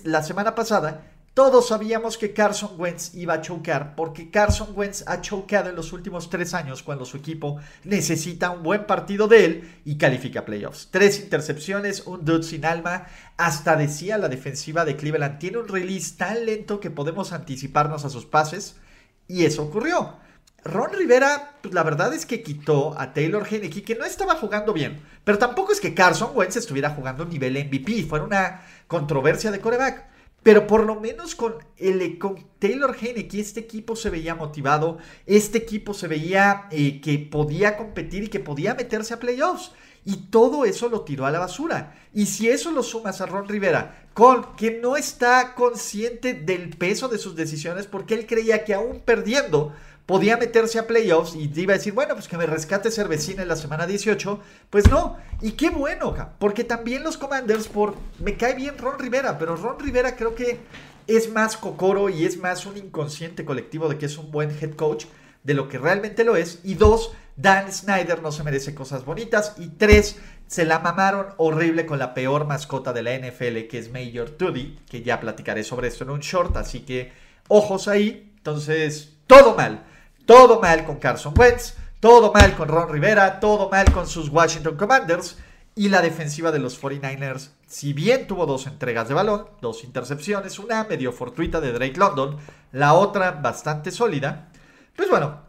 la 0.04 0.22
semana 0.22 0.54
pasada, 0.54 1.10
todos 1.34 1.66
sabíamos 1.66 2.16
que 2.16 2.32
Carson 2.32 2.76
Wentz 2.78 3.12
iba 3.14 3.34
a 3.34 3.40
chocar 3.40 3.96
porque 3.96 4.30
Carson 4.30 4.68
Wentz 4.76 5.02
ha 5.08 5.20
choqueado 5.20 5.68
en 5.68 5.74
los 5.74 5.92
últimos 5.92 6.30
tres 6.30 6.54
años 6.54 6.84
cuando 6.84 7.04
su 7.04 7.16
equipo 7.16 7.58
necesita 7.82 8.50
un 8.50 8.62
buen 8.62 8.86
partido 8.86 9.26
de 9.26 9.44
él 9.44 9.80
y 9.84 9.98
califica 9.98 10.44
playoffs. 10.44 10.90
Tres 10.92 11.18
intercepciones, 11.18 12.06
un 12.06 12.24
dude 12.24 12.44
sin 12.44 12.64
alma. 12.64 13.06
Hasta 13.36 13.74
decía 13.74 14.16
la 14.16 14.28
defensiva 14.28 14.84
de 14.84 14.94
Cleveland, 14.94 15.40
tiene 15.40 15.58
un 15.58 15.66
release 15.66 16.14
tan 16.16 16.46
lento 16.46 16.78
que 16.78 16.90
podemos 16.90 17.32
anticiparnos 17.32 18.04
a 18.04 18.10
sus 18.10 18.26
pases. 18.26 18.76
Y 19.26 19.44
eso 19.44 19.64
ocurrió. 19.64 20.14
Ron 20.62 20.92
Rivera, 20.92 21.56
pues 21.62 21.74
la 21.74 21.82
verdad 21.82 22.14
es 22.14 22.26
que 22.26 22.44
quitó 22.44 22.96
a 22.96 23.12
Taylor 23.12 23.44
Heineke, 23.50 23.82
que 23.82 23.96
no 23.96 24.04
estaba 24.04 24.36
jugando 24.36 24.72
bien. 24.72 25.02
Pero 25.24 25.38
tampoco 25.38 25.72
es 25.72 25.80
que 25.80 25.94
Carson 25.94 26.30
Wentz 26.32 26.54
estuviera 26.54 26.90
jugando 26.90 27.24
a 27.24 27.26
nivel 27.26 27.54
MVP. 27.54 28.04
Fue 28.04 28.20
una 28.20 28.62
controversia 28.86 29.50
de 29.50 29.60
coreback. 29.60 30.13
Pero 30.44 30.66
por 30.66 30.84
lo 30.84 31.00
menos 31.00 31.34
con, 31.34 31.54
el, 31.78 32.18
con 32.18 32.36
Taylor 32.58 32.94
Heineke 32.94 33.40
este 33.40 33.60
equipo 33.60 33.96
se 33.96 34.10
veía 34.10 34.34
motivado, 34.34 34.98
este 35.26 35.56
equipo 35.56 35.94
se 35.94 36.06
veía 36.06 36.68
eh, 36.70 37.00
que 37.00 37.18
podía 37.18 37.78
competir 37.78 38.24
y 38.24 38.28
que 38.28 38.40
podía 38.40 38.74
meterse 38.74 39.14
a 39.14 39.18
playoffs. 39.18 39.72
Y 40.04 40.28
todo 40.28 40.66
eso 40.66 40.90
lo 40.90 41.00
tiró 41.00 41.24
a 41.24 41.30
la 41.30 41.38
basura. 41.38 41.96
Y 42.12 42.26
si 42.26 42.50
eso 42.50 42.70
lo 42.70 42.82
sumas 42.82 43.22
a 43.22 43.26
Ron 43.26 43.48
Rivera, 43.48 44.06
con 44.12 44.54
que 44.54 44.78
no 44.82 44.98
está 44.98 45.54
consciente 45.54 46.34
del 46.34 46.76
peso 46.76 47.08
de 47.08 47.16
sus 47.16 47.34
decisiones 47.34 47.86
porque 47.86 48.12
él 48.12 48.26
creía 48.26 48.64
que 48.64 48.74
aún 48.74 49.00
perdiendo 49.00 49.72
podía 50.06 50.36
meterse 50.36 50.78
a 50.78 50.86
playoffs 50.86 51.34
y 51.34 51.50
iba 51.54 51.74
a 51.74 51.78
decir, 51.78 51.92
bueno, 51.92 52.14
pues 52.14 52.28
que 52.28 52.36
me 52.36 52.46
rescate 52.46 52.90
Cervecina 52.90 53.42
en 53.42 53.48
la 53.48 53.56
semana 53.56 53.86
18. 53.86 54.40
Pues 54.70 54.90
no, 54.90 55.16
y 55.40 55.52
qué 55.52 55.70
bueno, 55.70 56.14
porque 56.38 56.64
también 56.64 57.02
los 57.02 57.16
Commanders, 57.16 57.68
por 57.68 57.94
me 58.18 58.36
cae 58.36 58.54
bien 58.54 58.76
Ron 58.78 58.98
Rivera, 58.98 59.38
pero 59.38 59.56
Ron 59.56 59.78
Rivera 59.78 60.16
creo 60.16 60.34
que 60.34 60.60
es 61.06 61.30
más 61.30 61.56
cocoro 61.56 62.08
y 62.08 62.24
es 62.24 62.38
más 62.38 62.66
un 62.66 62.76
inconsciente 62.76 63.44
colectivo 63.44 63.88
de 63.88 63.98
que 63.98 64.06
es 64.06 64.18
un 64.18 64.30
buen 64.30 64.50
head 64.50 64.74
coach 64.74 65.06
de 65.42 65.54
lo 65.54 65.68
que 65.68 65.78
realmente 65.78 66.24
lo 66.24 66.36
es. 66.36 66.60
Y 66.64 66.74
dos, 66.74 67.12
Dan 67.36 67.72
Snyder 67.72 68.22
no 68.22 68.32
se 68.32 68.42
merece 68.42 68.74
cosas 68.74 69.04
bonitas. 69.04 69.54
Y 69.58 69.68
tres, 69.68 70.16
se 70.46 70.64
la 70.64 70.78
mamaron 70.78 71.26
horrible 71.36 71.86
con 71.86 71.98
la 71.98 72.14
peor 72.14 72.46
mascota 72.46 72.92
de 72.92 73.02
la 73.02 73.16
NFL, 73.16 73.66
que 73.68 73.78
es 73.78 73.92
Major 73.92 74.30
Tudy, 74.30 74.78
que 74.88 75.02
ya 75.02 75.20
platicaré 75.20 75.64
sobre 75.64 75.88
esto 75.88 76.04
en 76.04 76.10
un 76.10 76.20
short, 76.20 76.56
así 76.56 76.80
que 76.80 77.12
ojos 77.48 77.88
ahí. 77.88 78.32
Entonces, 78.38 79.16
todo 79.26 79.54
mal. 79.54 79.84
Todo 80.26 80.58
mal 80.58 80.86
con 80.86 80.96
Carson 80.96 81.34
Wentz, 81.36 81.74
todo 82.00 82.32
mal 82.32 82.56
con 82.56 82.68
Ron 82.68 82.88
Rivera, 82.88 83.40
todo 83.40 83.68
mal 83.68 83.92
con 83.92 84.06
sus 84.08 84.30
Washington 84.30 84.76
Commanders. 84.76 85.36
Y 85.74 85.90
la 85.90 86.00
defensiva 86.00 86.50
de 86.50 86.60
los 86.60 86.80
49ers, 86.80 87.50
si 87.66 87.92
bien 87.92 88.26
tuvo 88.26 88.46
dos 88.46 88.66
entregas 88.66 89.08
de 89.08 89.14
balón, 89.14 89.48
dos 89.60 89.84
intercepciones, 89.84 90.58
una 90.58 90.84
medio 90.84 91.12
fortuita 91.12 91.60
de 91.60 91.72
Drake 91.72 91.98
London, 91.98 92.38
la 92.72 92.94
otra 92.94 93.32
bastante 93.32 93.90
sólida, 93.90 94.48
pues 94.96 95.10
bueno, 95.10 95.42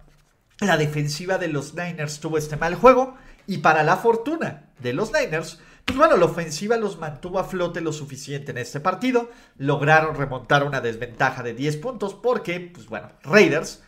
la 0.60 0.78
defensiva 0.78 1.38
de 1.38 1.48
los 1.48 1.76
Niners 1.76 2.20
tuvo 2.20 2.38
este 2.38 2.58
mal 2.58 2.76
juego 2.76 3.16
y 3.46 3.60
para 3.60 3.84
la 3.84 3.98
fortuna 3.98 4.72
de 4.80 4.94
los 4.94 5.14
Niners, 5.14 5.60
pues 5.86 5.98
bueno, 5.98 6.18
la 6.18 6.26
ofensiva 6.26 6.76
los 6.76 6.98
mantuvo 6.98 7.40
a 7.40 7.44
flote 7.44 7.80
lo 7.80 7.94
suficiente 7.94 8.52
en 8.52 8.58
este 8.58 8.80
partido, 8.80 9.30
lograron 9.58 10.16
remontar 10.16 10.64
una 10.64 10.82
desventaja 10.82 11.44
de 11.44 11.54
10 11.54 11.78
puntos 11.78 12.16
porque, 12.16 12.72
pues 12.74 12.88
bueno, 12.88 13.12
Raiders 13.22 13.84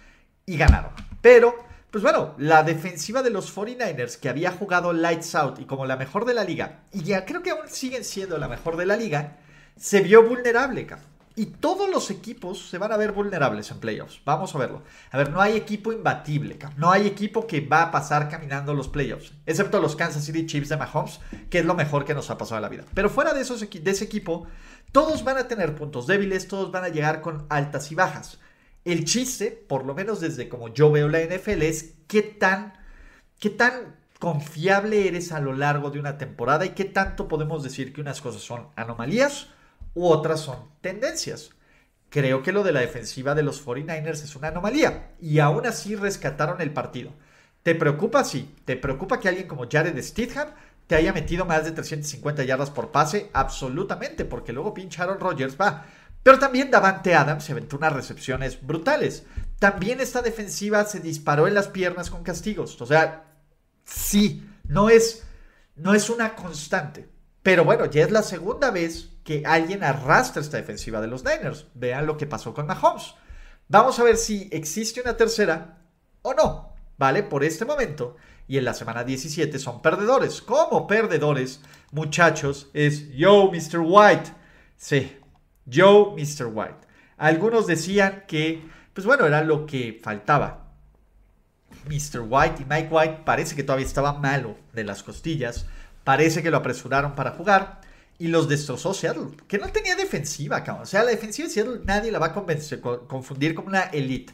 y 0.48 0.58
ganaron. 0.58 0.92
Pero, 1.22 1.56
pues 1.92 2.02
bueno, 2.02 2.34
la 2.38 2.64
defensiva 2.64 3.22
de 3.22 3.30
los 3.30 3.56
49ers, 3.56 4.18
que 4.18 4.30
había 4.30 4.52
jugado 4.52 4.94
Lights 4.94 5.36
Out 5.36 5.60
y 5.60 5.66
como 5.66 5.86
la 5.86 5.98
mejor 5.98 6.26
de 6.26 6.34
la 6.34 6.46
liga, 6.46 6.80
y 6.92 7.04
ya 7.04 7.26
creo 7.26 7.44
que 7.44 7.52
aún 7.52 7.68
siguen 7.68 8.04
siendo 8.04 8.38
la 8.38 8.48
mejor 8.48 8.78
de 8.78 8.86
la 8.86 8.96
liga, 8.96 9.38
se 9.76 10.02
vio 10.02 10.28
vulnerable, 10.28 10.88
Y 11.36 11.48
todos 11.48 11.90
los 11.90 12.10
equipos 12.10 12.70
se 12.70 12.78
van 12.78 12.94
a 12.94 12.98
ver 12.98 13.12
vulnerables 13.12 13.70
en 13.70 13.80
playoffs. 13.80 14.22
Vamos 14.26 14.56
a 14.56 14.58
verlo. 14.58 14.84
A 15.12 15.18
ver, 15.18 15.30
no 15.30 15.42
hay 15.42 15.56
equipo 15.56 15.92
imbatible. 15.92 16.58
No 16.78 16.92
hay 16.92 17.06
equipo 17.06 17.46
que 17.46 17.62
va 17.62 17.84
a 17.84 17.92
pasar 17.92 18.28
caminando 18.28 18.74
los 18.74 18.88
playoffs. 18.88 19.34
Excepto 19.46 19.80
los 19.80 19.96
Kansas 19.96 20.24
City 20.24 20.48
Chiefs 20.48 20.70
de 20.70 20.78
Mahomes, 20.78 21.20
que 21.52 21.60
es 21.60 21.66
lo 21.66 21.76
mejor 21.76 22.06
que 22.06 22.16
nos 22.16 22.32
ha 22.32 22.40
pasado 22.40 22.58
en 22.58 22.64
la 22.64 22.70
vida. 22.70 22.86
Pero 22.96 23.10
fuera 23.10 23.34
de, 23.34 23.42
esos, 23.42 23.60
de 23.60 23.92
ese 23.92 24.06
equipo, 24.06 24.48
todos 24.92 25.24
van 25.24 25.38
a 25.38 25.48
tener 25.48 25.76
puntos 25.76 26.08
débiles, 26.08 26.48
todos 26.48 26.72
van 26.72 26.86
a 26.86 26.90
llegar 26.90 27.22
con 27.22 27.46
altas 27.50 27.92
y 27.92 27.96
bajas. 27.96 28.40
El 28.88 29.04
chiste, 29.04 29.52
por 29.52 29.84
lo 29.84 29.94
menos 29.94 30.22
desde 30.22 30.48
como 30.48 30.70
yo 30.70 30.90
veo 30.90 31.10
la 31.10 31.20
NFL, 31.20 31.62
es 31.64 31.96
qué 32.08 32.22
tan, 32.22 32.72
qué 33.38 33.50
tan 33.50 33.98
confiable 34.18 35.10
eres 35.10 35.34
a 35.34 35.42
lo 35.42 35.52
largo 35.52 35.92
de 35.92 36.00
una 36.00 36.18
temporada 36.18 36.66
y 36.66 36.70
qué 36.70 36.86
tanto 36.86 37.28
podemos 37.28 37.64
decir 37.64 37.92
que 37.92 38.00
unas 38.00 38.22
cosas 38.22 38.42
son 38.42 38.70
anomalías 38.78 39.50
u 39.94 40.08
otras 40.08 40.40
son 40.40 40.70
tendencias. 40.80 41.50
creo 42.10 42.42
que 42.42 42.54
lo 42.54 42.64
de 42.64 42.72
la 42.72 42.80
defensiva 42.80 43.36
de 43.36 43.44
los 43.44 43.66
49ers 43.66 44.24
es 44.24 44.38
una 44.38 44.48
anomalía. 44.48 45.12
Y 45.20 45.40
aún 45.40 45.66
así 45.66 45.98
rescataron 45.98 46.62
el 46.62 46.72
partido. 46.72 47.12
¿Te 47.64 47.76
preocupa? 47.76 48.24
Sí. 48.24 48.56
¿Te 48.64 48.78
preocupa 48.78 49.20
que 49.20 49.28
alguien 49.28 49.50
como 49.50 49.68
Jared 49.70 50.02
Stidham 50.02 50.52
te 50.88 50.96
haya 50.96 51.12
metido 51.12 51.44
más 51.44 51.66
de 51.66 51.74
350 51.74 52.46
yardas 52.46 52.72
por 52.72 52.94
pase? 52.94 53.30
Absolutamente, 53.34 54.24
porque 54.24 54.54
luego 54.54 54.74
pinche 54.74 55.02
Aaron 55.02 55.20
Rodgers 55.20 55.58
va. 55.60 55.86
Pero 56.24 56.40
también 56.40 56.72
Davante 56.72 57.16
Adams 57.16 57.46
se 57.46 57.54
aventó 57.54 57.78
unas 57.78 57.94
recepciones 57.94 58.66
brutales. 58.66 59.24
También 59.60 60.02
esta 60.02 60.22
defensiva 60.22 60.84
se 60.86 61.00
disparó 61.00 61.48
en 61.48 61.54
las 61.54 61.68
piernas 61.68 62.10
con 62.10 62.24
castigos. 62.24 62.80
O 62.82 62.86
sea, 62.86 63.26
sí, 63.86 64.48
no 64.66 64.90
es, 64.90 65.24
no 65.76 65.94
es 65.94 66.10
una 66.10 66.36
constante. 66.36 67.10
Pero 67.42 67.64
bueno, 67.64 67.86
ya 67.86 68.04
es 68.04 68.12
la 68.12 68.24
segunda 68.24 68.72
vez 68.72 69.10
que 69.24 69.44
alguien 69.46 69.84
arrastra 69.84 70.42
esta 70.42 70.58
defensiva 70.58 71.02
de 71.02 71.08
los 71.08 71.24
Niners. 71.24 71.68
Vean 71.74 72.06
lo 72.06 72.18
que 72.18 72.28
pasó 72.28 72.54
con 72.54 72.68
Mahomes. 72.68 73.16
Vamos 73.70 74.00
a 74.00 74.04
ver 74.04 74.18
si 74.18 74.50
existe 74.52 75.02
una 75.02 75.16
tercera 75.16 75.80
o 76.22 76.34
no. 76.34 76.74
¿Vale? 76.98 77.24
Por 77.24 77.44
este 77.44 77.64
momento. 77.64 78.16
Y 78.48 78.58
en 78.58 78.66
la 78.66 78.74
semana 78.74 79.04
17 79.04 79.60
son 79.60 79.82
perdedores. 79.82 80.42
Como 80.42 80.88
perdedores, 80.88 81.62
muchachos, 81.92 82.70
es 82.74 83.10
Yo, 83.12 83.52
Mr. 83.52 83.80
White. 83.80 84.34
Sí, 84.78 85.18
Yo, 85.68 86.16
Mr. 86.18 86.48
White. 86.52 86.88
Algunos 87.18 87.68
decían 87.68 88.24
que, 88.28 88.64
pues 88.94 89.06
bueno, 89.06 89.26
era 89.26 89.44
lo 89.44 89.66
que 89.66 90.00
faltaba. 90.02 90.66
Mr. 91.86 92.22
White 92.28 92.64
y 92.64 92.66
Mike 92.66 92.88
White 92.90 93.22
parece 93.26 93.56
que 93.56 93.64
todavía 93.64 93.86
estaba 93.86 94.14
malo 94.14 94.58
de 94.74 94.84
las 94.84 95.04
costillas. 95.04 95.66
Parece 96.04 96.42
que 96.42 96.50
lo 96.50 96.58
apresuraron 96.58 97.16
para 97.16 97.32
jugar 97.32 97.82
y 98.18 98.28
los 98.30 98.48
destrozó 98.48 98.94
Seattle, 98.94 99.38
que 99.48 99.58
no 99.58 99.68
tenía 99.72 99.96
defensiva, 99.96 100.64
cabrón. 100.64 100.84
O 100.84 100.88
sea, 100.88 101.04
la 101.04 101.12
defensiva 101.12 101.48
de 101.48 101.54
Seattle 101.54 101.82
nadie 101.84 102.12
la 102.12 102.20
va 102.20 102.28
a 102.28 102.34
confundir 102.34 103.54
como 103.54 103.68
una 103.68 103.84
elite. 103.84 104.34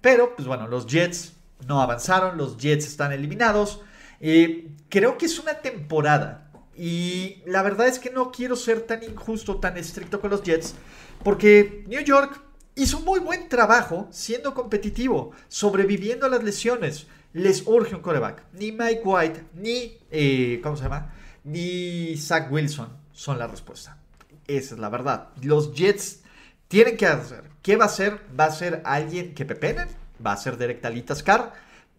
Pero, 0.00 0.36
pues 0.36 0.46
bueno, 0.46 0.68
los 0.68 0.86
Jets 0.86 1.32
no 1.66 1.80
avanzaron, 1.80 2.36
los 2.36 2.58
Jets 2.58 2.86
están 2.86 3.12
eliminados. 3.12 3.80
Eh, 4.20 4.70
creo 4.88 5.18
que 5.18 5.26
es 5.26 5.38
una 5.38 5.54
temporada. 5.54 6.50
Y 6.76 7.42
la 7.46 7.62
verdad 7.62 7.86
es 7.86 7.98
que 7.98 8.10
no 8.10 8.30
quiero 8.32 8.56
ser 8.56 8.82
tan 8.82 9.02
injusto, 9.02 9.56
tan 9.56 9.76
estricto 9.76 10.20
con 10.20 10.30
los 10.30 10.42
Jets, 10.42 10.74
porque 11.22 11.84
New 11.86 12.02
York 12.02 12.40
hizo 12.74 12.98
un 12.98 13.04
muy 13.04 13.20
buen 13.20 13.48
trabajo 13.48 14.08
siendo 14.10 14.54
competitivo, 14.54 15.32
sobreviviendo 15.48 16.26
a 16.26 16.28
las 16.28 16.42
lesiones. 16.42 17.06
Les 17.32 17.66
urge 17.66 17.94
un 17.94 18.02
coreback. 18.02 18.44
Ni 18.52 18.72
Mike 18.72 19.02
White, 19.04 19.44
ni, 19.54 19.98
eh, 20.10 20.60
¿cómo 20.62 20.76
se 20.76 20.84
llama? 20.84 21.12
Ni 21.44 22.16
Zach 22.16 22.50
Wilson 22.50 22.88
son 23.12 23.38
la 23.38 23.46
respuesta. 23.46 23.98
Esa 24.46 24.74
es 24.74 24.80
la 24.80 24.88
verdad. 24.88 25.28
Los 25.42 25.74
Jets 25.74 26.20
tienen 26.68 26.96
que 26.96 27.06
hacer. 27.06 27.44
¿Qué 27.62 27.76
va 27.76 27.86
a 27.86 27.88
ser? 27.88 28.20
¿Va 28.38 28.46
a 28.46 28.50
ser 28.50 28.82
alguien 28.84 29.34
que 29.34 29.44
pepenen? 29.44 29.88
¿Va 30.24 30.32
a 30.32 30.36
ser 30.36 30.56
Derek 30.56 30.80
Talitas 30.80 31.22
Carr? 31.22 31.52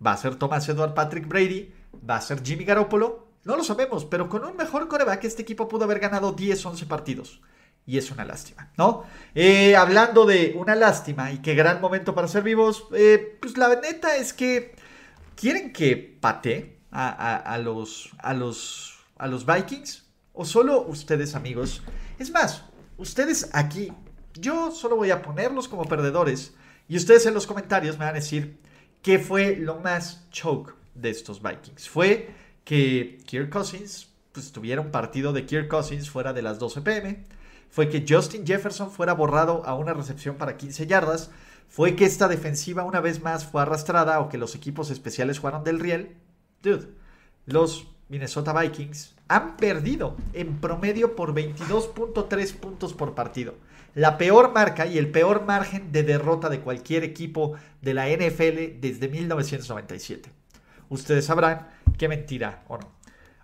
¿Va 0.05 0.13
a 0.13 0.17
ser 0.17 0.35
Thomas 0.35 0.67
Edward 0.69 0.93
Patrick 0.93 1.27
Brady? 1.27 1.73
¿Va 2.07 2.17
a 2.17 2.21
ser 2.21 2.43
Jimmy 2.43 2.65
Garoppolo? 2.65 3.27
No 3.45 3.55
lo 3.55 3.63
sabemos, 3.63 4.05
pero 4.05 4.27
con 4.27 4.43
un 4.43 4.57
mejor 4.57 4.87
coreback 4.87 5.23
este 5.23 5.43
equipo 5.43 5.67
pudo 5.67 5.85
haber 5.85 5.99
ganado 5.99 6.33
10, 6.33 6.65
11 6.65 6.85
partidos. 6.87 7.41
Y 7.85 7.99
es 7.99 8.09
una 8.09 8.25
lástima, 8.25 8.71
¿no? 8.75 9.03
Eh, 9.35 9.75
hablando 9.75 10.25
de 10.25 10.55
una 10.57 10.73
lástima 10.73 11.31
y 11.31 11.37
qué 11.37 11.53
gran 11.53 11.79
momento 11.79 12.15
para 12.15 12.27
ser 12.27 12.41
vivos, 12.41 12.87
eh, 12.91 13.37
pues 13.39 13.55
la 13.57 13.69
neta 13.79 14.17
es 14.17 14.33
que 14.33 14.73
quieren 15.35 15.71
que 15.71 15.95
pate 16.19 16.79
a, 16.91 17.59
los, 17.61 18.09
a, 18.17 18.33
los, 18.33 18.97
a 19.17 19.27
los 19.27 19.45
Vikings. 19.45 20.03
O 20.33 20.43
solo 20.43 20.81
ustedes 20.81 21.35
amigos. 21.35 21.83
Es 22.17 22.31
más, 22.31 22.65
ustedes 22.97 23.49
aquí, 23.53 23.93
yo 24.33 24.71
solo 24.71 24.95
voy 24.95 25.11
a 25.11 25.21
ponerlos 25.21 25.67
como 25.67 25.85
perdedores. 25.85 26.55
Y 26.87 26.97
ustedes 26.97 27.27
en 27.27 27.35
los 27.35 27.45
comentarios 27.45 27.99
me 27.99 28.05
van 28.05 28.15
a 28.15 28.19
decir 28.19 28.59
qué 29.03 29.19
fue 29.19 29.55
lo 29.55 29.75
más 29.75 30.27
choke 30.31 30.73
de 30.95 31.11
estos 31.11 31.43
Vikings. 31.43 31.87
Fue 31.87 32.33
que 32.65 33.19
Kirk 33.25 33.49
Cousins 33.49 34.09
pues, 34.33 34.51
tuviera 34.51 34.81
un 34.81 34.91
partido 34.91 35.31
de 35.31 35.45
Kirk 35.45 35.69
Cousins 35.69 36.09
fuera 36.09 36.33
de 36.33 36.41
las 36.41 36.59
12 36.59 36.81
pm. 36.81 37.23
Fue 37.69 37.87
que 37.89 38.05
Justin 38.07 38.45
Jefferson 38.45 38.91
fuera 38.91 39.13
borrado 39.13 39.65
a 39.65 39.75
una 39.75 39.93
recepción 39.93 40.35
para 40.35 40.57
15 40.57 40.87
yardas. 40.87 41.31
Fue 41.69 41.95
que 41.95 42.05
esta 42.05 42.27
defensiva 42.27 42.83
una 42.83 42.99
vez 42.99 43.21
más 43.21 43.45
fue 43.45 43.61
arrastrada 43.61 44.19
o 44.19 44.29
que 44.29 44.37
los 44.37 44.55
equipos 44.55 44.89
especiales 44.89 45.39
jugaron 45.39 45.63
del 45.63 45.79
riel. 45.79 46.17
Dude, 46.61 46.89
los 47.45 47.87
Minnesota 48.09 48.53
Vikings 48.53 49.15
han 49.27 49.57
perdido 49.57 50.15
en 50.33 50.59
promedio 50.59 51.15
por 51.15 51.33
22.3 51.33 52.53
puntos 52.55 52.93
por 52.93 53.15
partido. 53.15 53.55
La 53.93 54.17
peor 54.17 54.53
marca 54.53 54.85
y 54.85 54.97
el 54.97 55.09
peor 55.09 55.45
margen 55.45 55.91
de 55.91 56.03
derrota 56.03 56.49
de 56.49 56.59
cualquier 56.59 57.03
equipo 57.03 57.53
de 57.81 57.93
la 57.93 58.09
NFL 58.09 58.79
desde 58.79 59.07
1997. 59.07 60.29
Ustedes 60.89 61.25
sabrán 61.25 61.67
qué 61.97 62.07
mentira 62.07 62.63
o 62.67 62.77
no. 62.77 62.91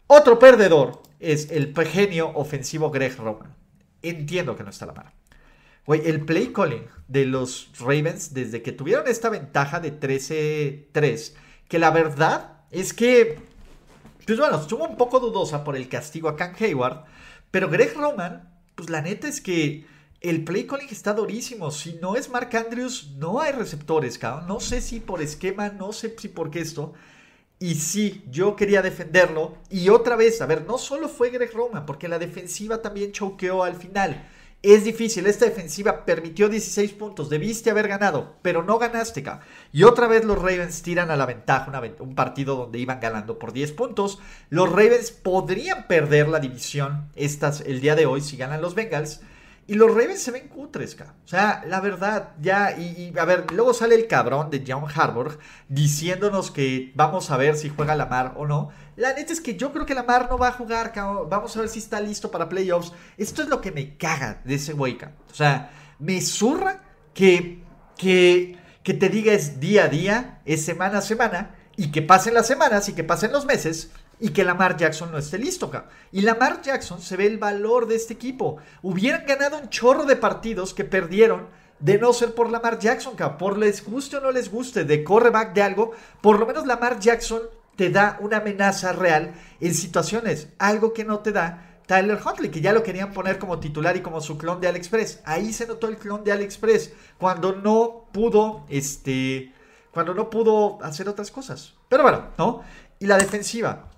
Otro 0.07 0.39
perdedor 0.39 1.03
es 1.19 1.51
el 1.51 1.73
genio 1.87 2.31
ofensivo 2.35 2.91
Greg 2.91 3.17
Roman. 3.17 3.55
Entiendo 4.01 4.55
que 4.55 4.63
no 4.63 4.69
está 4.69 4.85
la 4.85 4.93
mano. 4.93 5.11
el 5.87 6.25
play 6.25 6.51
calling 6.53 6.87
de 7.07 7.25
los 7.25 7.71
Ravens 7.79 8.33
desde 8.33 8.61
que 8.61 8.71
tuvieron 8.71 9.07
esta 9.07 9.29
ventaja 9.29 9.79
de 9.79 9.99
13-3, 9.99 11.33
que 11.67 11.79
la 11.79 11.91
verdad 11.91 12.63
es 12.71 12.93
que 12.93 13.51
pues 14.25 14.39
bueno, 14.39 14.61
estuvo 14.61 14.85
un 14.87 14.97
poco 14.97 15.19
dudosa 15.19 15.63
por 15.63 15.75
el 15.75 15.89
castigo 15.89 16.29
a 16.29 16.35
Cam 16.35 16.53
Hayward, 16.59 17.03
pero 17.49 17.69
Greg 17.69 17.95
Roman, 17.95 18.49
pues 18.75 18.89
la 18.89 19.01
neta 19.01 19.27
es 19.27 19.41
que 19.41 19.85
el 20.21 20.43
play 20.43 20.67
calling 20.67 20.87
está 20.89 21.13
durísimo. 21.13 21.71
Si 21.71 21.93
no 21.95 22.15
es 22.15 22.29
Mark 22.29 22.55
Andrews, 22.55 23.11
no 23.17 23.41
hay 23.41 23.51
receptores. 23.51 24.19
No 24.47 24.59
sé 24.59 24.81
si 24.81 24.99
por 24.99 25.21
esquema, 25.21 25.69
no 25.69 25.91
sé 25.91 26.15
si 26.17 26.27
por 26.29 26.51
qué 26.51 26.61
esto. 26.61 26.93
Y 27.61 27.75
sí, 27.75 28.25
yo 28.31 28.55
quería 28.55 28.81
defenderlo. 28.81 29.53
Y 29.69 29.89
otra 29.89 30.15
vez, 30.15 30.41
a 30.41 30.47
ver, 30.47 30.65
no 30.65 30.79
solo 30.79 31.07
fue 31.07 31.29
Greg 31.29 31.53
Roman, 31.53 31.85
porque 31.85 32.07
la 32.07 32.17
defensiva 32.17 32.81
también 32.81 33.11
choqueó 33.11 33.63
al 33.63 33.75
final. 33.75 34.27
Es 34.63 34.83
difícil, 34.83 35.27
esta 35.27 35.45
defensiva 35.45 36.03
permitió 36.03 36.49
16 36.49 36.93
puntos, 36.93 37.29
debiste 37.29 37.69
haber 37.69 37.87
ganado, 37.87 38.35
pero 38.41 38.63
no 38.63 38.79
ganaste, 38.79 39.21
ca. 39.21 39.41
Y 39.71 39.83
otra 39.83 40.07
vez 40.07 40.25
los 40.25 40.39
Ravens 40.39 40.81
tiran 40.81 41.11
a 41.11 41.15
la 41.15 41.27
ventaja 41.27 41.71
un 41.99 42.15
partido 42.15 42.55
donde 42.55 42.79
iban 42.79 42.99
ganando 42.99 43.37
por 43.37 43.53
10 43.53 43.73
puntos. 43.73 44.17
Los 44.49 44.67
Ravens 44.67 45.11
podrían 45.11 45.85
perder 45.87 46.29
la 46.29 46.39
división 46.39 47.11
estas, 47.15 47.61
el 47.61 47.79
día 47.79 47.95
de 47.95 48.07
hoy 48.07 48.21
si 48.21 48.37
ganan 48.37 48.63
los 48.63 48.73
Bengals. 48.73 49.21
Y 49.67 49.75
los 49.75 49.89
Ravens 49.89 50.21
se 50.21 50.31
ven 50.31 50.47
cutres. 50.47 50.97
O 50.99 51.27
sea, 51.27 51.63
la 51.67 51.79
verdad, 51.79 52.31
ya, 52.41 52.77
y, 52.77 53.13
a 53.17 53.25
ver, 53.25 53.51
luego 53.51 53.73
sale 53.73 53.95
el 53.95 54.07
cabrón 54.07 54.49
de 54.49 54.63
John 54.67 54.85
Harbaugh 54.93 55.37
diciéndonos 55.69 56.51
que 56.51 56.91
vamos 56.95 57.31
a 57.31 57.37
ver 57.37 57.55
si 57.55 57.69
juega 57.69 57.95
Lamar 57.95 58.33
o 58.37 58.45
no. 58.45 58.69
La 58.95 59.13
neta 59.13 59.31
es 59.31 59.39
que 59.39 59.55
yo 59.55 59.71
creo 59.71 59.85
que 59.85 59.95
Lamar 59.95 60.27
no 60.29 60.37
va 60.37 60.49
a 60.49 60.53
jugar, 60.53 60.91
cabrón. 60.91 61.29
Vamos 61.29 61.55
a 61.55 61.61
ver 61.61 61.69
si 61.69 61.79
está 61.79 62.01
listo 62.01 62.31
para 62.31 62.49
playoffs. 62.49 62.91
Esto 63.17 63.43
es 63.43 63.49
lo 63.49 63.61
que 63.61 63.71
me 63.71 63.95
caga 63.97 64.41
de 64.43 64.55
ese 64.55 64.73
güey, 64.73 64.97
O 65.29 65.33
sea, 65.33 65.71
me 65.99 66.19
zurra 66.21 66.81
que, 67.13 67.63
que, 67.97 68.57
que 68.83 68.93
te 68.93 69.09
diga 69.09 69.31
es 69.31 69.59
día 69.59 69.85
a 69.85 69.87
día, 69.87 70.41
es 70.45 70.65
semana 70.65 70.97
a 70.97 71.01
semana, 71.01 71.55
y 71.77 71.91
que 71.91 72.01
pasen 72.01 72.33
las 72.33 72.47
semanas 72.47 72.89
y 72.89 72.93
que 72.93 73.03
pasen 73.03 73.31
los 73.31 73.45
meses 73.45 73.91
y 74.21 74.29
que 74.29 74.45
Lamar 74.45 74.77
Jackson 74.77 75.11
no 75.11 75.17
esté 75.17 75.39
listo, 75.39 75.65
acá. 75.65 75.87
Y 76.11 76.21
Lamar 76.21 76.61
Jackson 76.61 77.01
se 77.01 77.17
ve 77.17 77.25
el 77.25 77.39
valor 77.39 77.87
de 77.87 77.95
este 77.95 78.13
equipo. 78.13 78.57
Hubieran 78.83 79.25
ganado 79.25 79.57
un 79.57 79.69
chorro 79.69 80.05
de 80.05 80.15
partidos 80.15 80.75
que 80.75 80.85
perdieron 80.85 81.47
de 81.79 81.97
no 81.97 82.13
ser 82.13 82.35
por 82.35 82.51
Lamar 82.51 82.77
Jackson, 82.77 83.15
cabrón. 83.15 83.39
Por 83.39 83.57
les 83.57 83.83
guste 83.83 84.17
o 84.17 84.21
no 84.21 84.31
les 84.31 84.51
guste, 84.51 84.85
de 84.85 85.03
correback 85.03 85.53
de 85.53 85.63
algo, 85.63 85.91
por 86.21 86.39
lo 86.39 86.45
menos 86.45 86.67
Lamar 86.67 86.99
Jackson 86.99 87.41
te 87.75 87.89
da 87.89 88.19
una 88.21 88.37
amenaza 88.37 88.93
real 88.93 89.33
en 89.59 89.73
situaciones, 89.73 90.49
algo 90.59 90.93
que 90.93 91.03
no 91.03 91.19
te 91.19 91.31
da 91.31 91.79
Tyler 91.87 92.19
Huntley, 92.23 92.51
que 92.51 92.61
ya 92.61 92.73
lo 92.73 92.83
querían 92.83 93.11
poner 93.13 93.39
como 93.39 93.59
titular 93.59 93.97
y 93.97 94.01
como 94.01 94.21
su 94.21 94.37
clon 94.37 94.61
de 94.61 94.67
AliExpress. 94.67 95.21
Ahí 95.25 95.51
se 95.51 95.65
notó 95.65 95.87
el 95.87 95.97
clon 95.97 96.23
de 96.23 96.31
AliExpress 96.31 96.93
cuando 97.17 97.55
no 97.55 98.05
pudo, 98.11 98.65
este, 98.69 99.51
cuando 99.91 100.13
no 100.13 100.29
pudo 100.29 100.77
hacer 100.83 101.09
otras 101.09 101.31
cosas. 101.31 101.73
Pero 101.89 102.03
bueno, 102.03 102.27
¿no? 102.37 102.61
Y 102.99 103.07
la 103.07 103.17
defensiva, 103.17 103.89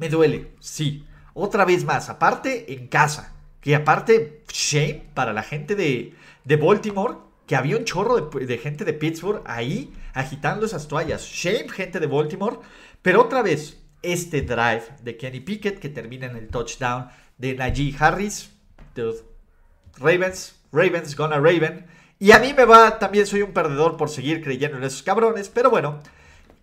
me 0.00 0.08
duele, 0.08 0.52
sí. 0.58 1.06
Otra 1.34 1.64
vez 1.64 1.84
más, 1.84 2.08
aparte 2.08 2.72
en 2.72 2.88
casa. 2.88 3.34
Que 3.60 3.76
aparte, 3.76 4.42
shame 4.50 5.04
para 5.12 5.34
la 5.34 5.42
gente 5.42 5.76
de, 5.76 6.14
de 6.44 6.56
Baltimore, 6.56 7.16
que 7.46 7.54
había 7.54 7.76
un 7.76 7.84
chorro 7.84 8.16
de, 8.16 8.58
gente 8.58 8.84
de 8.84 8.94
Pittsburgh 8.94 9.42
ahí 9.44 9.92
agitando 10.14 10.64
esas 10.64 10.88
toallas. 10.88 11.22
Shame, 11.22 11.68
gente 11.68 12.00
de 12.00 12.06
Baltimore. 12.06 12.56
Pero 13.02 13.20
otra 13.20 13.42
vez, 13.42 13.78
este 14.02 14.40
drive 14.40 14.84
de 15.02 15.16
Kenny 15.18 15.40
Pickett 15.40 15.78
que 15.78 15.90
termina 15.90 16.26
en 16.26 16.36
el 16.36 16.48
touchdown 16.48 17.08
de 17.36 17.54
Najee 17.54 17.94
Harris. 17.98 18.50
Ravens, 19.98 20.54
Ravens 20.72 21.14
gonna 21.14 21.36
Raven. 21.36 21.86
Y 22.18 22.32
a 22.32 22.38
mí 22.38 22.54
me 22.54 22.64
va, 22.64 22.98
también 22.98 23.26
soy 23.26 23.42
un 23.42 23.52
perdedor 23.52 23.96
por 23.96 24.08
seguir 24.08 24.42
creyendo 24.42 24.78
en 24.78 24.84
esos 24.84 25.02
cabrones. 25.02 25.50
Pero 25.50 25.68
bueno, 25.68 26.00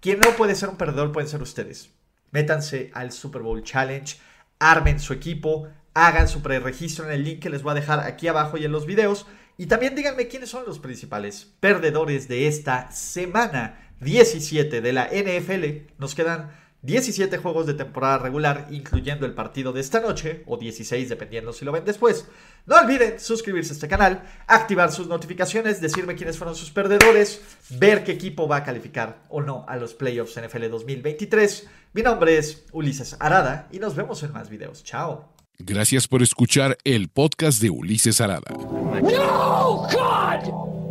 quien 0.02 0.20
no 0.20 0.32
puede 0.32 0.56
ser 0.56 0.70
un 0.70 0.78
perdedor 0.78 1.12
pueden 1.12 1.30
ser 1.30 1.42
ustedes. 1.44 1.92
Métanse 2.38 2.92
al 2.94 3.12
Super 3.12 3.42
Bowl 3.42 3.64
Challenge, 3.64 4.16
armen 4.60 5.00
su 5.00 5.12
equipo, 5.12 5.70
hagan 5.96 6.28
su 6.28 6.44
preregistro 6.44 7.06
en 7.06 7.12
el 7.12 7.24
link 7.24 7.40
que 7.40 7.50
les 7.50 7.64
voy 7.64 7.72
a 7.72 7.74
dejar 7.74 8.02
aquí 8.02 8.28
abajo 8.28 8.60
y 8.60 8.66
en 8.66 8.72
los 8.72 8.86
videos 8.86 9.26
Y 9.58 9.66
también 9.66 9.96
díganme 9.96 10.28
quiénes 10.28 10.52
son 10.52 10.64
los 10.68 10.78
principales 10.78 11.56
perdedores 11.60 12.28
de 12.28 12.48
esta 12.48 12.92
semana 12.92 13.92
17 14.02 14.82
de 14.82 14.94
la 14.94 15.06
NFL. 15.06 15.90
Nos 15.98 16.14
quedan 16.14 16.52
17 16.82 17.38
juegos 17.38 17.66
de 17.66 17.74
temporada 17.74 18.20
regular, 18.20 18.68
incluyendo 18.70 19.26
el 19.26 19.34
partido 19.34 19.74
de 19.74 19.82
esta 19.82 20.00
noche, 20.00 20.44
o 20.46 20.58
16 20.58 21.10
dependiendo 21.10 21.52
si 21.52 21.66
lo 21.66 21.72
ven 21.72 21.86
después. 21.86 22.26
No 22.66 22.78
olviden 22.78 23.20
suscribirse 23.20 23.72
a 23.72 23.76
este 23.76 23.88
canal, 23.88 24.24
activar 24.48 24.92
sus 24.92 25.08
notificaciones, 25.08 25.82
decirme 25.82 26.16
quiénes 26.16 26.38
fueron 26.38 26.56
sus 26.56 26.70
perdedores, 26.70 27.42
ver 27.72 28.04
qué 28.04 28.12
equipo 28.14 28.48
va 28.48 28.58
a 28.58 28.64
calificar 28.64 29.24
o 29.30 29.42
no 29.42 29.66
a 29.68 29.76
los 29.78 29.94
playoffs 29.94 30.40
NFL 30.40 30.70
2023. 30.70 31.68
Mi 31.94 32.04
nombre 32.04 32.38
es 32.38 32.66
Ulises 32.72 33.16
Arada 33.20 33.68
y 33.72 33.80
nos 33.80 33.96
vemos 33.96 34.22
en 34.24 34.34
más 34.34 34.50
videos. 34.50 34.84
Chao. 34.84 35.34
Gracias 35.60 36.08
por 36.08 36.22
escuchar 36.22 36.78
el 36.84 37.10
podcast 37.10 37.60
de 37.62 37.72
Ulises 37.72 38.22
Arada. 38.22 38.52
No, 38.52 39.88
God! 39.92 40.77